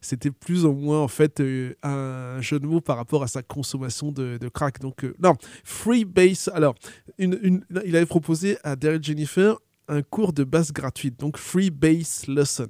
[0.00, 1.42] c'était plus ou moins en fait
[1.82, 4.80] un jeu de mots par rapport à sa consommation de, crack.
[4.80, 6.48] Donc non, free bass.
[6.54, 6.74] Alors,
[7.18, 9.58] il avait proposé à Daryl Jennifer
[9.88, 12.68] un cours de basse gratuite, donc free bass lesson.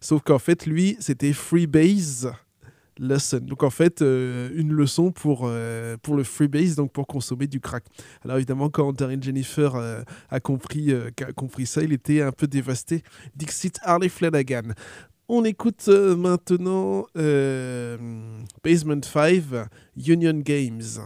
[0.00, 2.26] Sauf qu'en fait, lui, c'était free bass
[2.98, 3.40] lesson.
[3.40, 6.24] Donc en fait, euh, une leçon pour, euh, pour le
[6.76, 7.84] donc pour consommer du crack.
[8.24, 12.32] Alors évidemment, quand Daryl Jennifer euh, a, compris, euh, qu'a compris ça, il était un
[12.32, 13.02] peu dévasté.
[13.36, 14.72] Dixit Harley Flanagan.
[15.26, 17.06] On écoute maintenant
[18.62, 19.42] Basement 5,
[19.96, 21.00] Union Games.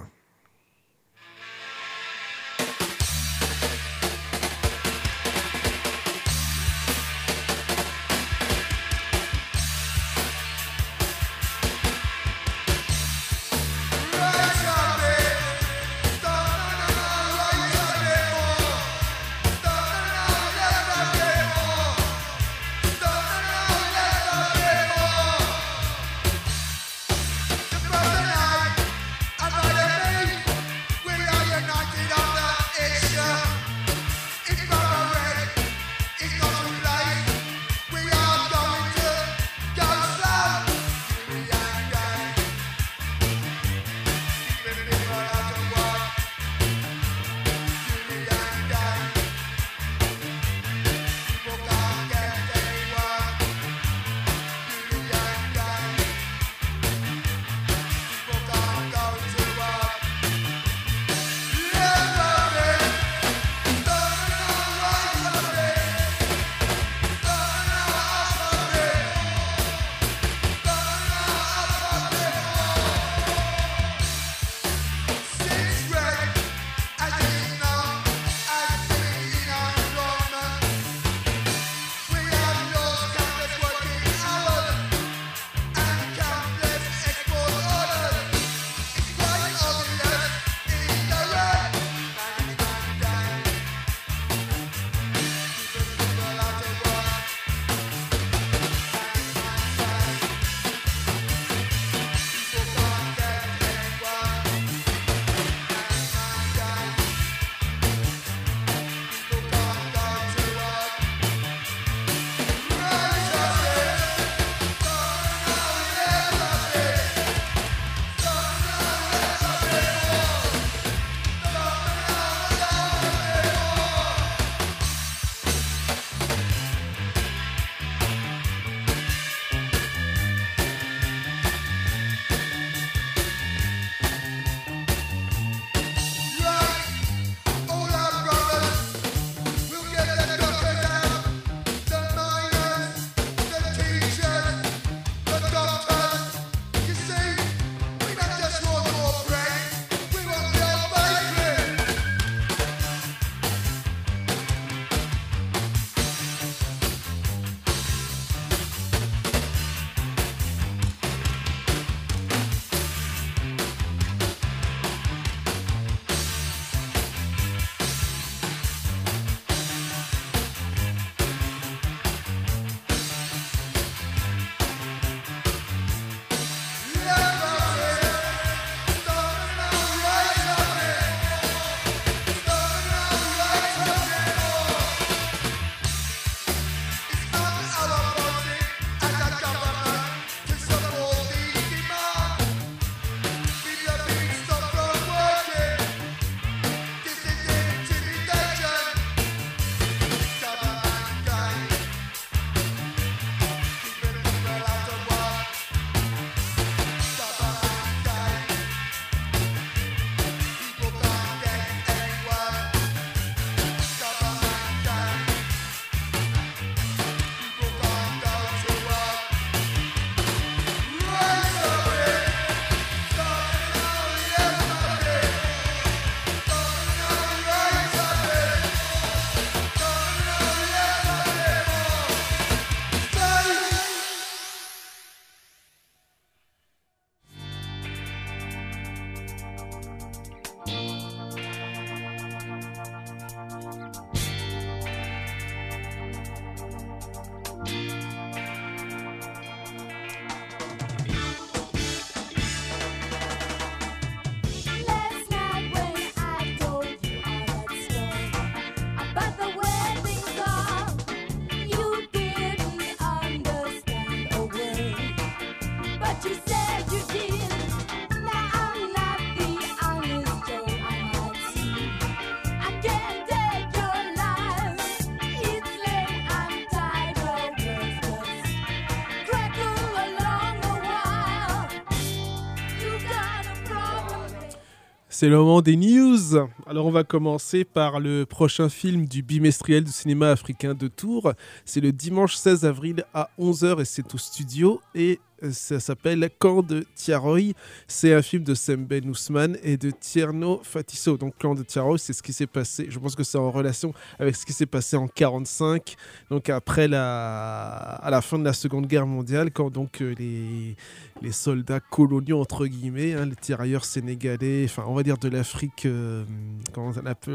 [285.20, 286.36] C'est le moment des news.
[286.64, 291.32] Alors on va commencer par le prochain film du bimestriel du cinéma africain de Tours.
[291.64, 295.18] C'est le dimanche 16 avril à 11h et c'est au studio et
[295.52, 297.52] ça s'appelle Camp de Tiaroy.
[297.86, 301.16] C'est un film de Semben Ousmane et de Tierno Fatiso.
[301.16, 302.86] Donc Camp de Tiaroy, c'est ce qui s'est passé.
[302.88, 305.96] Je pense que c'est en relation avec ce qui s'est passé en 45.
[306.30, 310.76] Donc après la à la fin de la Seconde Guerre mondiale quand donc euh, les
[311.22, 315.86] les soldats coloniaux entre guillemets, hein, les tirailleurs sénégalais, enfin on va dire de l'Afrique,
[315.86, 316.24] euh,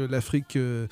[0.08, 0.86] l'Afrique euh,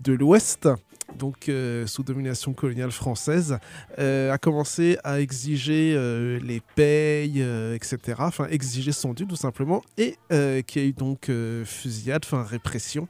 [0.00, 0.68] de l'Ouest,
[1.14, 3.58] donc euh, sous domination coloniale française,
[3.98, 7.98] euh, a commencé à exiger euh, les payes, etc.
[8.18, 10.16] Enfin exiger son dû tout simplement, et
[10.66, 11.30] qui a eu donc
[11.64, 13.08] fusillade, enfin répression.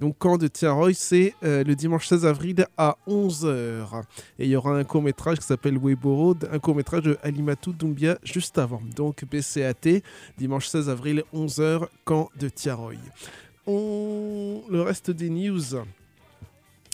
[0.00, 4.02] Donc camp de Tiaroy, c'est le dimanche 16 avril à 11h.
[4.38, 8.58] Et il y aura un court-métrage qui s'appelle Weboro, un court-métrage de Alimatou Doumbia juste
[8.58, 8.82] avant.
[8.94, 10.02] Donc BCAT,
[10.36, 12.96] dimanche 16 avril, 11h, camp de Tiaroy.
[13.66, 14.62] On...
[14.70, 15.62] Le reste des news.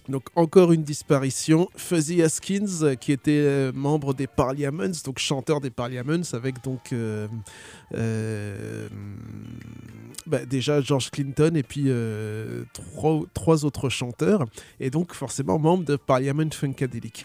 [0.08, 5.60] Donc encore une disparition, Fuzzy Haskins euh, qui était euh, membre des Parliaments, donc chanteur
[5.62, 7.26] des Parliaments avec donc euh,
[10.26, 11.88] bah, déjà George Clinton et puis
[13.32, 14.44] trois, autres chanteurs
[14.78, 17.24] et donc forcément membre de Parliament Funkadelic.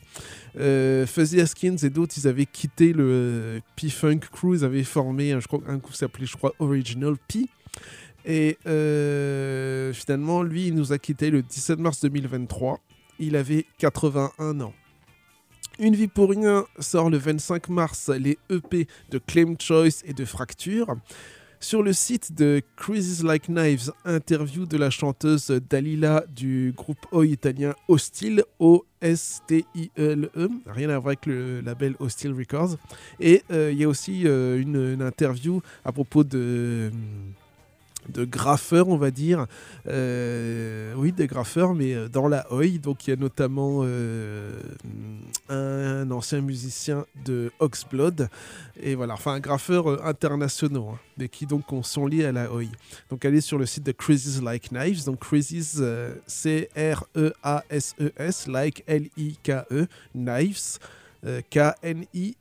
[0.55, 5.59] Fuzzy Haskins et d'autres ils avaient quitté le P-Funk Crew, ils avaient formé je crois,
[5.67, 7.49] un qui s'appelait je crois Original P.
[8.25, 12.79] Et euh, finalement, lui, il nous a quitté le 17 mars 2023.
[13.19, 14.73] Il avait 81 ans.
[15.79, 20.25] Une vie pour rien sort le 25 mars les EP de Claim Choice et de
[20.25, 20.95] Fracture.
[21.61, 27.27] Sur le site de Crazies Like Knives, interview de la chanteuse Dalila du groupe Oi
[27.27, 32.77] italien Hostile, O-S-T-I-L-E, rien à voir avec le label Hostile Records.
[33.19, 36.91] Et euh, il y a aussi euh, une interview à propos de
[38.07, 39.45] de graffeurs, on va dire.
[39.87, 42.77] Euh, oui, des graffeurs, mais euh, dans la Oi.
[42.81, 44.59] Donc, il y a notamment euh,
[45.49, 48.29] un ancien musicien de Oxblood.
[48.81, 52.31] Et voilà, enfin, un graffeur euh, internationaux, hein, mais qui donc ont- sont liés à
[52.31, 52.65] la Oi.
[53.09, 55.03] Donc, allez sur le site de Crazies Like Knives.
[55.05, 57.27] Donc, Crazies, euh, C-R-E-A-S-E-S,
[58.47, 59.85] like L-I-K-E,
[60.15, 60.79] Knives,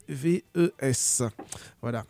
[0.08, 1.22] K-N-I-V-E-S.
[1.82, 2.04] Voilà.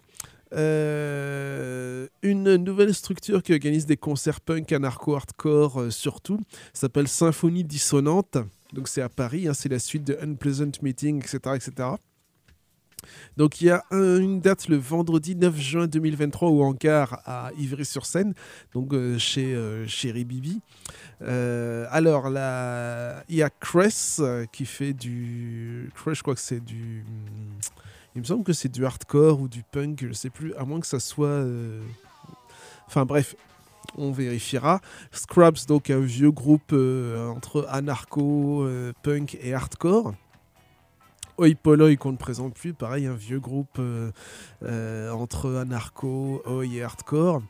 [0.55, 6.41] Euh, une nouvelle structure qui organise des concerts punk anarcho-hardcore euh, surtout
[6.73, 8.39] s'appelle Symphonie Dissonante.
[8.73, 11.39] Donc c'est à Paris, hein, c'est la suite de Unpleasant Meeting, etc.
[11.55, 11.89] etc.
[13.37, 17.51] Donc il y a un- une date le vendredi 9 juin 2023 au hangar à
[17.59, 18.35] Ivry-sur-Seine,
[18.75, 20.12] donc euh, chez, euh, chez
[21.91, 24.20] alors là, il y a Cress
[24.53, 25.91] qui fait du...
[25.95, 27.05] Cress, je crois que c'est du...
[28.19, 30.81] Il me semble que c'est du hardcore ou du punk, je sais plus, à moins
[30.81, 31.28] que ça soit...
[31.28, 31.81] euh,
[32.89, 33.36] Enfin bref,
[33.97, 34.81] on vérifiera.
[35.12, 40.15] Scrubs, donc un vieux groupe euh, entre anarcho, euh, punk et hardcore.
[41.39, 44.10] Oi Polloi qu'on ne présente plus, pareil, un vieux groupe euh,
[44.65, 47.43] euh, entre anarcho, oi et hardcore.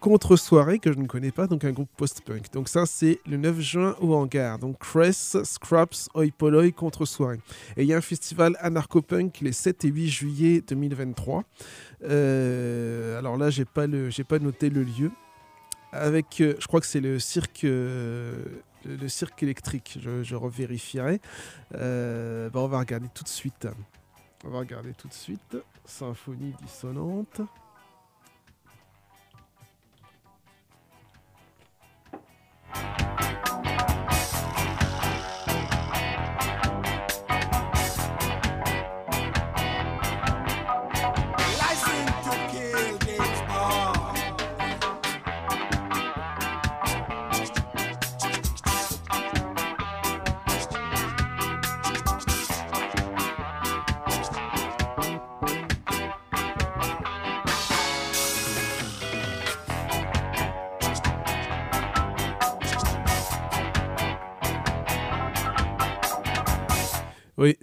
[0.00, 2.52] Contre Soirée, que je ne connais pas, donc un groupe post-punk.
[2.52, 4.58] Donc ça, c'est le 9 juin au hangar.
[4.58, 7.38] Donc Cress, Scraps, Oi Polloi, Contre Soirée.
[7.76, 11.44] Et il y a un festival anarcho-punk les 7 et 8 juillet 2023.
[12.02, 13.86] Euh, alors là, j'ai pas,
[14.28, 15.12] pas noté le lieu.
[15.92, 18.44] Avec, euh, je crois que c'est le cirque, euh,
[18.84, 19.98] le, cirque électrique.
[20.00, 21.20] Je, je revérifierai.
[21.74, 23.68] Euh, bah, on va regarder tout de suite.
[24.44, 25.56] On va regarder tout de suite.
[25.84, 27.40] Symphonie dissonante.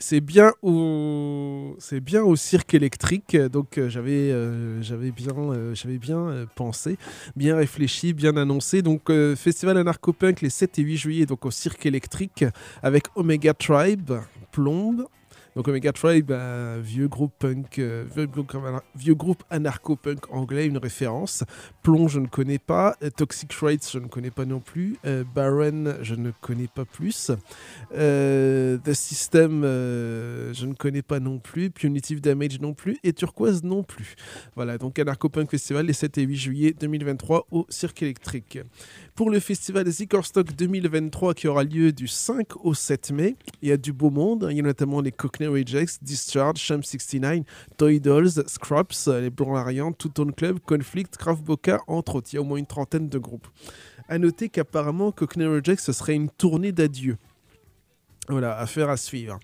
[0.03, 3.37] C'est bien au c'est bien au cirque électrique.
[3.37, 6.97] Donc euh, j'avais euh, j'avais bien euh, j'avais bien pensé,
[7.37, 8.81] bien réfléchi, bien annoncé.
[8.81, 12.43] Donc festival anarcho-punk les 7 et 8 juillet donc au cirque électrique
[12.81, 14.11] avec Omega Tribe,
[14.51, 15.07] Plombe,
[15.55, 18.05] Donc Omega Tribe, un vieux groupe punk, euh,
[18.95, 21.43] vieux, groupe- anarcho-punk anglais, une référence.
[21.83, 22.95] Plomb, je ne connais pas.
[23.03, 24.97] Euh, Toxic Traits, je ne connais pas non plus.
[25.05, 27.31] Euh, Baron, je ne connais pas plus.
[27.91, 31.69] The System, je ne connais pas non plus.
[31.69, 32.97] Punitive Damage non plus.
[33.03, 34.15] Et Turquoise non plus.
[34.55, 38.59] Voilà, donc Anarcho Punk Festival les 7 et 8 juillet 2023 au Cirque électrique.
[39.15, 43.71] Pour le festival Zickerstock 2023 qui aura lieu du 5 au 7 mai, il y
[43.71, 44.47] a du beau monde.
[44.49, 47.41] Il y a notamment les Cockney Rejects, Discharge, Sham 69,
[47.77, 52.29] Toy Dolls, Scraps, les Blancs Arians, Two Tone Club, Conflict, Kraft Boca, entre autres.
[52.33, 53.47] Il y a au moins une trentaine de groupes.
[54.09, 57.17] À noter qu'apparemment Cockney Rejects, ce serait une tournée d'adieu.
[58.29, 59.37] Voilà, affaire à suivre.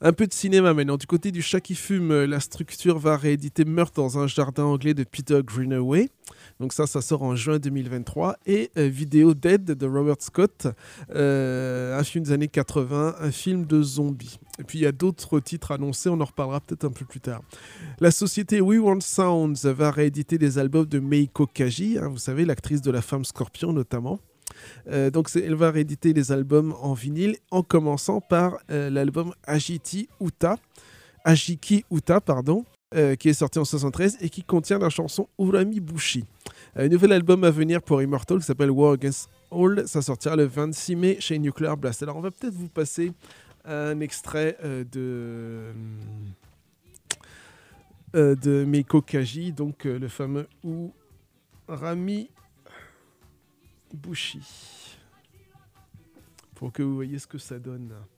[0.00, 0.96] Un peu de cinéma maintenant.
[0.96, 4.62] Du côté du chat qui fume, euh, la structure va rééditer Meurtre dans un jardin
[4.62, 6.08] anglais de Peter Greenaway.
[6.60, 8.36] Donc ça, ça sort en juin 2023.
[8.46, 10.68] Et euh, Vidéo Dead de Robert Scott,
[11.16, 14.38] euh, un film des années 80, un film de zombies.
[14.60, 17.20] Et puis il y a d'autres titres annoncés, on en reparlera peut-être un peu plus
[17.20, 17.42] tard.
[17.98, 22.44] La société We Want Sounds va rééditer des albums de Meiko Kaji, hein, vous savez,
[22.44, 24.20] l'actrice de La Femme Scorpion notamment.
[24.88, 30.08] Euh, donc elle va rééditer les albums en vinyle en commençant par euh, l'album Ajiti
[30.20, 30.56] Uta,
[31.24, 32.64] Ajiki Uta pardon,
[32.94, 36.24] euh, qui est sorti en 73 et qui contient la chanson Urami Bushi.
[36.76, 40.44] Un nouvel album à venir pour Immortal qui s'appelle War Against All, ça sortira le
[40.44, 42.02] 26 mai chez Nuclear Blast.
[42.02, 43.12] Alors on va peut-être vous passer
[43.64, 44.56] un extrait
[44.92, 45.72] de
[48.14, 50.46] de Meiko Kaji, donc le fameux
[51.68, 52.30] Urami
[53.94, 54.98] Bushi.
[56.54, 58.17] Pour que vous voyez ce que ça donne.「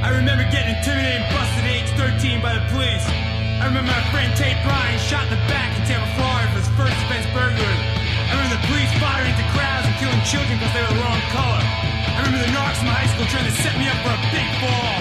[0.00, 3.04] I remember getting intimidated and busted at age 13 by the police.
[3.60, 6.72] I remember my friend Tate Bryan shot in the back in Tampa, Florida for his
[6.72, 7.80] first offense burglary.
[8.08, 11.20] I remember the police firing into crowds and killing children because they were the wrong
[11.36, 11.60] color.
[11.60, 14.20] I remember the narcs in my high school trying to set me up for a
[14.32, 14.96] big fall.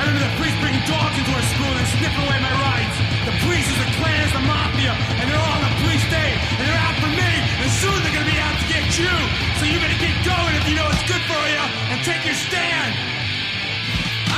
[0.08, 2.96] remember the police bringing dogs into our school and sniffing away my rights.
[3.28, 6.36] The police is the clan, is the mafia, and they're all on the police state,
[6.56, 9.12] and they're out for me, and soon they're gonna be out to get you.
[9.60, 12.38] So you better get going if you know it's good for you, and take your
[12.48, 13.27] stand.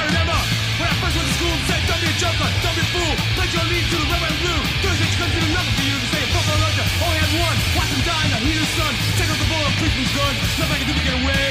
[0.00, 0.38] I remember
[0.80, 2.88] when I first went to school and said, don't be a joker, don't be a
[2.88, 3.12] fool.
[3.36, 4.60] Pledge your allegiance to the red, white, and blue.
[4.80, 6.88] Thursday couldn't do nothing for you to say a football legend.
[7.04, 8.92] Only had one, watch him die in the heat of the sun.
[9.20, 10.32] Take out the bullet, a policeman's gun.
[10.56, 11.48] Nothing I can do to get away.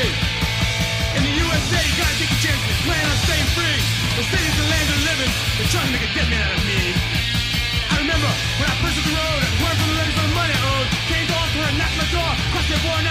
[1.14, 2.62] In the USA, you gotta take a chance.
[2.90, 3.78] Plan on staying free.
[4.18, 5.32] The city's the land of living.
[5.62, 6.82] They're trying to make a dead man out of me.
[7.94, 10.54] I remember when I first hit the road, working for the letters for the money
[10.58, 10.90] I owed.
[11.06, 12.32] Came to offer and knocked my door.
[12.50, 13.09] Crossed the border,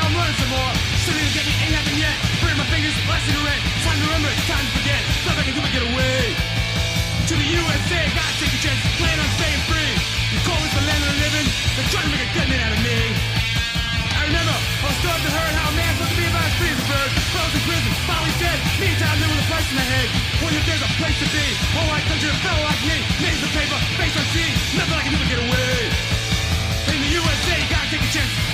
[7.48, 8.80] USA, gotta take a chance.
[9.00, 9.92] Plan on staying free.
[10.32, 11.46] You call this the land of the living?
[11.76, 12.98] They're trying to make a dead man out of me.
[14.18, 16.54] I remember I was starting to hurt how a man's supposed to be about as
[16.60, 17.10] free as a bird.
[17.32, 18.58] Frozen in prison, finally dead.
[18.76, 20.08] Meantime, living with a price in my head.
[20.44, 21.46] Wonder if there's a place to be.
[21.78, 22.96] All white country, a fellow like me.
[23.24, 24.50] Names of paper, face on sea.
[24.76, 25.72] Nothing I can but get away.
[26.92, 28.47] In the USA, gotta take a chance.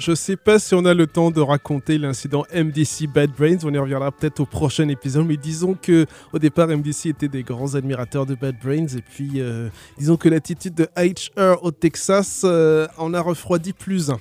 [0.00, 3.58] Je sais pas si on a le temps de raconter l'incident MDC Bad Brains.
[3.64, 5.26] On y reviendra peut-être au prochain épisode.
[5.26, 8.96] Mais disons que au départ, MDC était des grands admirateurs de Bad Brains.
[8.96, 9.68] Et puis, euh,
[9.98, 14.20] disons que l'attitude de HR au Texas euh, en a refroidi plus un.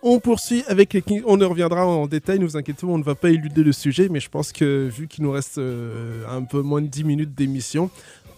[0.00, 1.22] On poursuit avec les Kings.
[1.26, 3.72] On y reviendra en détail, ne vous inquiétez pas, on ne va pas éluder le
[3.72, 7.02] sujet, mais je pense que vu qu'il nous reste euh, un peu moins de 10
[7.02, 7.90] minutes d'émission,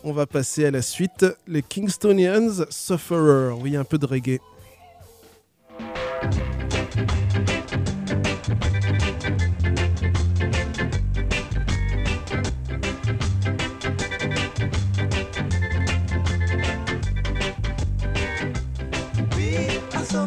[0.04, 1.26] on va passer à la suite.
[1.46, 3.52] Les Kingstonians Sufferer.
[3.60, 4.40] Oui, un peu de reggae.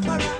[0.08, 0.31] A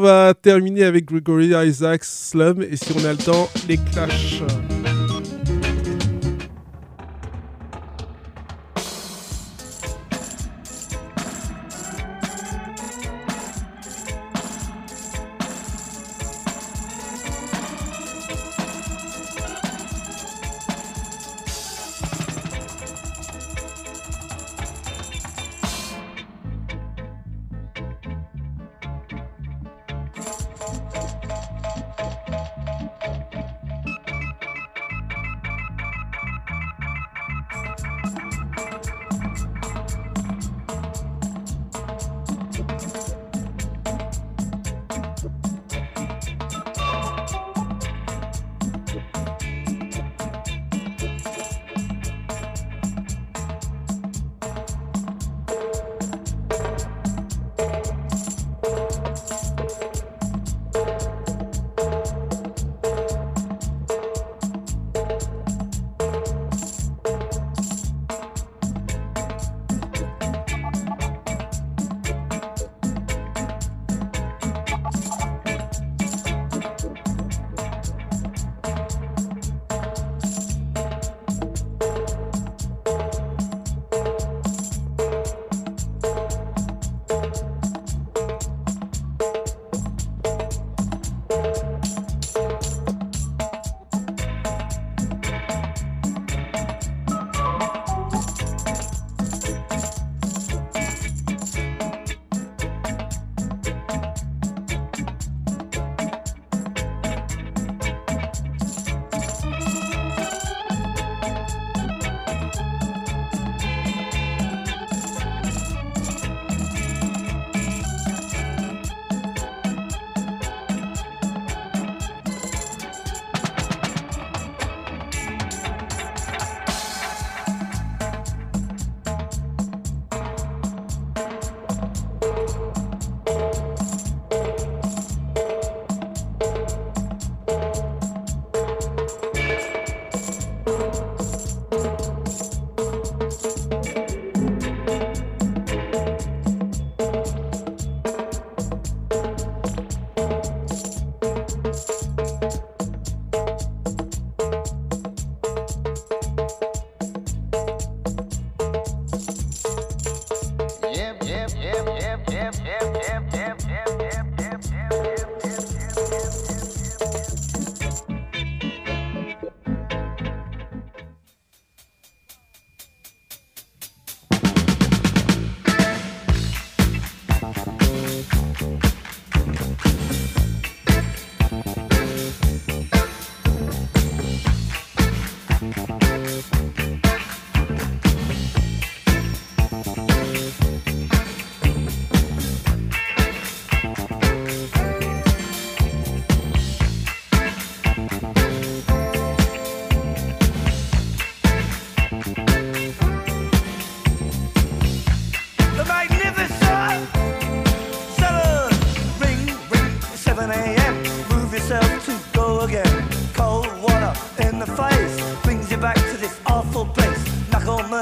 [0.00, 4.42] On va terminer avec Gregory Isaacs Slum et si on a le temps, les Clash.